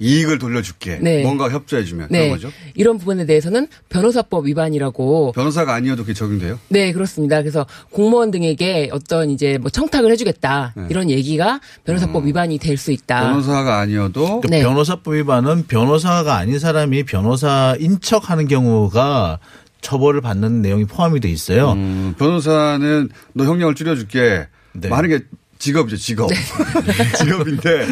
[0.00, 0.98] 이익을 돌려줄게.
[1.02, 1.22] 네.
[1.22, 2.08] 뭔가 협조해주면.
[2.10, 2.50] 네 그런 거죠.
[2.74, 6.58] 이런 부분에 대해서는 변호사법 위반이라고 변호사가 아니어도 그게 적용돼요?
[6.68, 7.40] 네 그렇습니다.
[7.42, 10.86] 그래서 공무원 등에게 어떤 이제 뭐 청탁을 해주겠다 네.
[10.90, 13.20] 이런 얘기가 변호사법 위반이 될 수 있다.
[13.22, 14.62] 변호사가 아니어도 그 네.
[14.62, 19.40] 변호사법 위반은 변호사가 아닌 사람이 변호사인 척하는 경우가
[19.80, 21.72] 처벌을 받는 내용이 포함이 돼 있어요.
[21.72, 24.46] 음, 변호사는 너 형량을 줄여줄게.
[24.74, 24.88] 네.
[24.88, 25.24] 뭐 하는 게
[25.58, 26.30] 직업이죠, 직업.
[27.18, 27.86] 직업인데,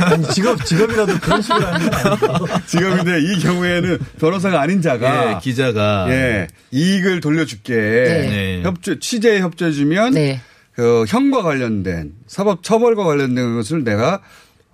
[0.00, 2.46] 아니, 직업, 직업이라도 그런 식으로 하는 아니에요?
[2.66, 7.74] 직업인데 이 경우에는 변호사가 아닌 자가 예, 기자가 예, 이익을 돌려줄게.
[7.74, 8.62] 네.
[8.64, 10.40] 협조, 취재에 협조해주면 네.
[10.74, 14.20] 그 형과 관련된 사법 처벌과 관련된 것을 내가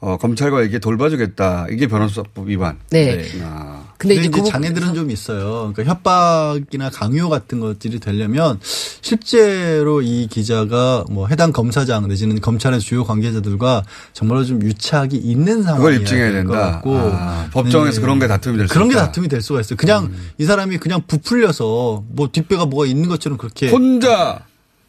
[0.00, 1.66] 어, 검찰과 이게 돌봐주겠다.
[1.70, 2.78] 이게 변호사법 위반.
[2.90, 3.16] 네.
[3.16, 3.40] 네.
[3.42, 5.72] 아, 근데 근데 이제 이제 그 장애들은 좀 있어요.
[5.74, 13.04] 그러니까 협박이나 강요 같은 것들이 되려면 실제로 이 기자가 뭐 해당 검사장 내지는 검찰의 주요
[13.04, 13.82] 관계자들과
[14.14, 16.58] 정말로 좀 유착이 있는 상황이 그걸 입증해야 된다.
[16.58, 18.00] 같고 아, 법정에서 네.
[18.00, 19.06] 그런 게 다툼이 될수 그런 게 있다.
[19.06, 19.76] 다툼이 될 수가 있어요.
[19.76, 20.30] 그냥 음.
[20.38, 24.40] 이 사람이 그냥 부풀려서 뭐 뒷배가 뭐가 있는 것처럼 그렇게 혼자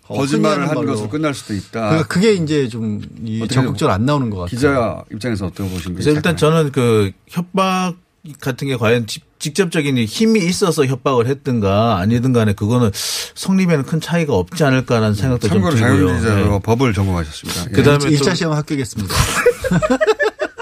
[0.07, 0.85] 어, 거짓말을 한.
[0.85, 1.89] 것으로 끝날 수도 있다.
[1.89, 3.01] 그러니까 그게 이제 좀
[3.49, 4.55] 적극적으로 안 나오는 것 같아요.
[4.55, 6.15] 기자 입장에서 어떻게 보신 거예요?
[6.15, 7.95] 일단 저는 그 협박
[8.39, 12.91] 같은 게 과연 직- 직접적인 힘이 있어서 협박을 했든가 아니든 간에 그거는
[13.33, 16.07] 성립에는 큰 차이가 없지 않을까라는 생각도 좀 참고로 들고요.
[16.07, 16.59] 장윤 기자로 네.
[16.61, 17.65] 법을 전공하셨습니다.
[17.69, 17.71] 예.
[17.71, 19.13] 그다음에 또- 1차 시험 합격했습니다.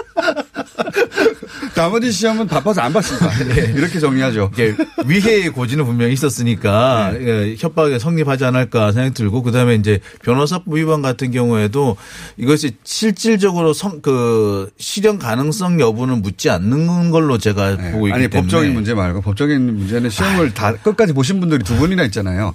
[1.80, 3.32] 나머지 시험은 바빠서 안 봤습니다.
[3.74, 4.50] 이렇게 정리하죠.
[4.52, 4.74] 이게
[5.06, 7.26] 위해의 고지는 분명히 있었으니까 네.
[7.26, 11.96] 예, 협박에 성립하지 않을까 생각이 들고 그다음에 이제 변호사법 위반 같은 경우에도
[12.36, 17.92] 이것이 실질적으로 성, 그 실현 가능성 여부는 묻지 않는 걸로 제가 네.
[17.92, 21.76] 보고 있기 아니 때문에 법적인 문제 말고 법적인 문제는 시험을 다 끝까지 보신 분들이 두
[21.76, 22.52] 분이나 있잖아요.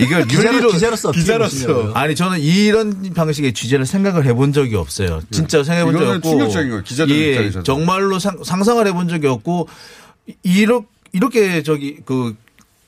[0.00, 1.92] 이걸 기자로, 기자로서 기자로서.
[1.92, 5.20] 아니 저는 이런 방식의 취재를 생각을 해본 적이 없어요.
[5.30, 6.04] 진짜 생각해 본 적이 네.
[6.04, 6.82] 이거는 없고 충격적인 거예요.
[6.84, 7.62] 기자들 예, 입장에서도.
[7.64, 9.68] 정말로 상, 상상을 해본 적이 없고
[10.42, 12.36] 이렇게 이렇게 저기 그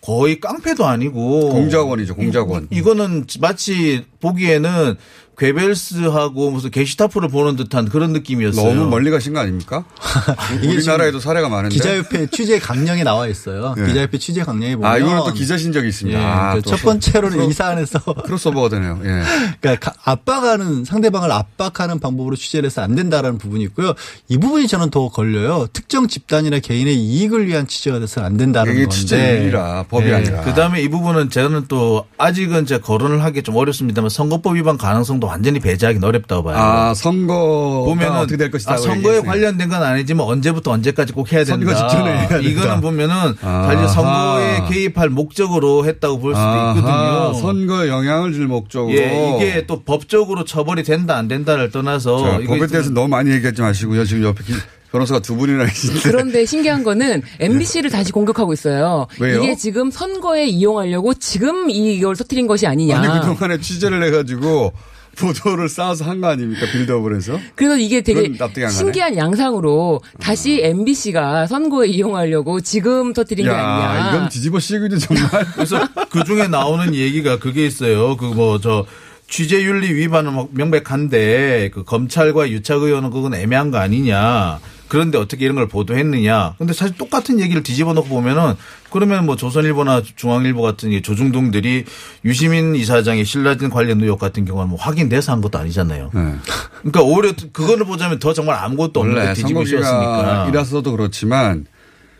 [0.01, 2.69] 거의 깡패도 아니고 공작원이죠, 공작원.
[2.71, 4.97] 이, 거는 마치 보기에는
[5.39, 8.75] 괴벨스하고 무슨 게시타프를 보는 듯한 그런 느낌이었어요.
[8.75, 9.85] 너무 멀리 가신 거 아닙니까?
[10.59, 11.75] 이게 우리나라에도 사례가 많은데.
[11.75, 13.75] 기자협회 취재 강령에 나와 있어요.
[13.77, 13.87] 네.
[13.87, 16.19] 기자협회 취재 강령에 보면 아, 이거는 또 기자신 적이 있습니다.
[16.19, 19.01] 예, 아, 그첫 또 번째로는 이 사 안에서 크로스오버가 되네요.
[19.05, 19.23] 예.
[19.61, 23.95] 그러니까 가- 압박하는 상대방을 압박하는 방법으로 취재를 해서 안 된다라는 부분이 있고요.
[24.29, 25.67] 이 부분이 저는 더 걸려요.
[25.73, 28.97] 특정 집단이나 개인의 이익을 위한 취재가 돼서는 안 된다는 이게 건데.
[28.97, 30.15] 취재 윤리라 법이 예.
[30.15, 30.41] 아니라.
[30.43, 35.27] 그 다음에 이 부분은 저는 또 아직은 제가 거론을 하기 좀 어렵습니다만 선거법 위반 가능성도
[35.27, 36.57] 완전히 배제하기 어렵다고 봐요.
[36.57, 38.75] 아, 선거 보면은 어떻게 될 것이다.
[38.75, 41.75] 아, 선거에 관련된 건 아니지만 언제부터 언제까지 꼭 해야 된다.
[41.75, 42.37] 선거 직전에 된다.
[42.49, 43.35] 이거는 보면은.
[43.41, 47.41] 사실 선거에 개입할 목적으로 했다고 볼 수도 아하, 있거든요.
[47.41, 48.95] 선거에 영향을 줄 목적으로.
[48.97, 53.31] 예, 이게 또 법적으로 처벌이 된다 안 된다를 떠나서 자, 이거 법에 대해서 너무 많이
[53.33, 54.05] 얘기하지 마시고요.
[54.05, 54.53] 지금 옆에 기-
[54.93, 56.01] 변호사가 두 분이나 계신데.
[56.03, 59.07] 그런데 신기한 거는 MBC를 다시 공격하고 있어요.
[59.19, 59.43] 왜요?
[59.43, 62.99] 이게 지금 선거에 이용하려고 지금 이걸 터뜨린 것이 아니냐.
[63.01, 64.73] 아니 그동안에 취재를 해가지고
[65.17, 68.33] 보도를 쌓아서 한 거 아닙니까 빌드업을 해서 그래서 이게 되게.
[68.71, 74.11] 신기한 양상으로 다시 MBC가 선거에 이용하려고 지금 터뜨린 게야 아니냐.
[74.17, 78.17] 이건 뒤집어 씌우기도 정말 그래서 그 중에 나오는 얘기가 그게 있어요.
[78.17, 78.87] 그 뭐 저
[79.29, 84.61] 취재윤리 위반은 뭐 명백한데 그 검찰과 유착 의원은 그건 애매한 거 아니냐.
[84.93, 86.57] 그런데 어떻게 이런 걸 보도했느냐.
[86.59, 88.53] 근데 사실 똑같은 얘기를 뒤집어 놓고 보면은
[88.91, 91.87] 그러면 뭐 조선일보나 중앙일보 같은 이 조중동들이
[92.27, 96.11] 유시민 이사장의 신라진 관련 의혹 같은 경우는 뭐 확인돼서 한 것도 아니잖아요.
[96.13, 96.35] 네.
[96.81, 99.85] 그러니까 오히려 그거를 보자면 더 정말 아무것도 없는 뒤집어 씌웠으니까.
[99.87, 101.65] 선거기간이라서도 그렇지만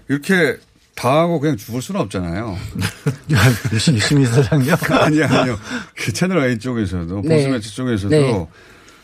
[0.09, 0.57] 이렇게
[0.95, 2.57] 당하고 그냥 죽을 수는 없잖아요.
[3.71, 4.77] 유시민 사장요?
[4.89, 5.59] 아니요, 아니요.
[5.95, 7.37] 그 채널 A 쪽에서도 네.
[7.37, 8.47] 보수 매체 쪽에서도 네.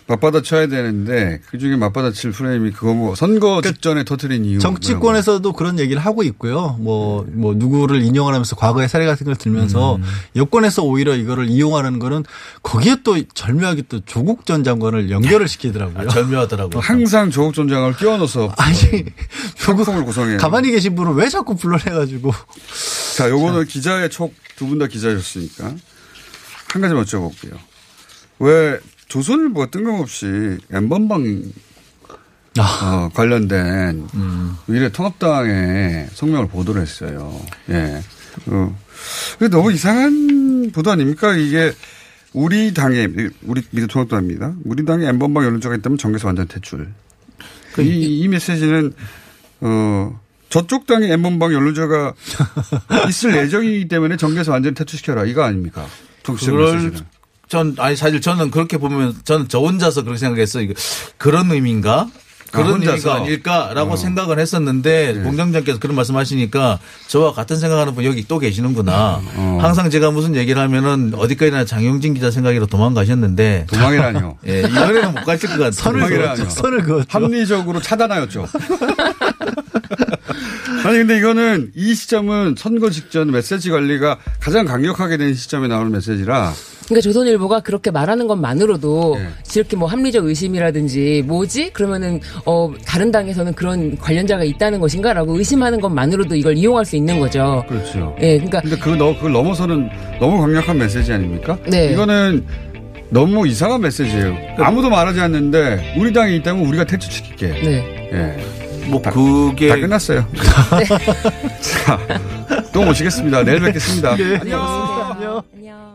[0.08, 4.58] 맞받아 쳐야 되는데 그 중에 맞받아 칠 프레임이 그거 뭐 선거 직전에 터트린 이유.
[4.58, 6.76] 정치권에서도 그런 얘기를 하고 있고요.
[6.80, 10.02] 뭐, 뭐, 누구를 인용을 하면서 과거의 사례 같은 걸 들면서 음.
[10.34, 12.24] 여권에서 오히려 이거를 이용하는 거는
[12.62, 16.08] 거기에 또 절묘하게 또 조국 전 장관을 연결을 시키더라고요.
[16.08, 16.80] 아, 절묘하더라고요.
[16.80, 19.04] 항상 조국 전 장관을 끼워넣어서 아니,
[19.58, 20.38] 조국성을 구성해요.
[20.38, 22.32] 가만히 계신 분을 왜 자꾸 불러내가지고.
[23.16, 25.72] 자, 요거는 기자의 촉 두 분 다 기자였으니까
[26.72, 27.52] 한 가지 여쭤볼게요.
[28.40, 28.78] 왜
[29.08, 31.42] 조선일보가 뜬금없이 엠번방
[32.58, 34.06] 어, 관련된
[34.66, 37.40] 미래 통합당의 성명을 보도를 했어요.
[37.70, 38.02] 예.
[38.46, 38.76] 어,
[39.50, 41.34] 너무 이상한 보도 아닙니까?
[41.36, 41.72] 이게
[42.32, 43.08] 우리 당의
[43.42, 44.54] 우리 미래통합당입니다.
[44.64, 46.88] 우리 당에 엠번방 연론자가 있다면 정계에서 완전 퇴출.
[47.78, 48.92] 이, 이 메시지는
[49.60, 52.14] 어 저쪽 당에 엠번방 연루자가
[53.08, 55.86] 있을 예정이기 때문에 정계에서 완전히 퇴출시켜라 이거 아닙니까?
[56.56, 57.06] 그럴 메시지는.
[57.48, 60.64] 전 아니 사실 저는 그렇게 보면 저는 저 혼자서 그렇게 생각했어요.
[60.64, 60.74] 이거
[61.16, 62.08] 그런 의미인가?
[62.50, 62.94] 그런 아, 혼자서?
[62.94, 63.96] 의미가 아닐까라고 어.
[63.96, 65.22] 생각을 했었는데 네.
[65.22, 66.78] 공장장께서 그런 말씀하시니까
[67.08, 69.20] 저와 같은 생각하는 분 여기 또 계시는구나.
[69.34, 69.58] 어.
[69.60, 74.38] 항상 제가 무슨 얘기를 하면은 어디까지나 장용진 기자 생각이라 도망가셨는데 도망이라뇨.
[74.48, 75.70] 예, 이번에는 못 가실 것 같아요.
[75.72, 76.34] 선을 도망이라뇨.
[76.36, 76.50] 그었죠.
[76.50, 77.06] 선을 그었죠.
[77.08, 78.46] 합리적으로 차단하였죠.
[80.88, 86.54] 아니 근데 이거는 이 시점은 선거 직전 메시지 관리가 가장 강력하게 된 시점에 나오는 메시지라
[86.86, 89.28] 그러니까 조선일보가 그렇게 말하는 것만으로도 네.
[89.54, 96.34] 이렇게 뭐 합리적 의심이라든지 뭐지 그러면은 어 다른 당에서는 그런 관련자가 있다는 것인가라고 의심하는 것만으로도
[96.34, 97.62] 이걸 이용할 수 있는 거죠.
[97.68, 98.16] 그렇죠.
[98.22, 101.58] 예, 그러니까 근데 그 너, 그걸 넘어서는 너무 강력한 메시지 아닙니까?
[101.66, 101.92] 네.
[101.92, 102.46] 이거는
[103.10, 104.34] 너무 이상한 메시지예요.
[104.56, 107.46] 아무도 말하지 않는데 우리 당에 있다면 우리가 퇴출시킬게.
[107.46, 108.10] 네.
[108.14, 108.57] 예.
[108.90, 110.26] 뭐 다, 그게 다 끝났어요.
[110.32, 110.84] 네.
[111.60, 111.98] 자,
[112.72, 113.44] 또 모시겠습니다.
[113.44, 114.16] 내일 뵙겠습니다.
[114.16, 114.38] 네.
[114.40, 115.42] 안녕.
[115.54, 115.87] 안녕.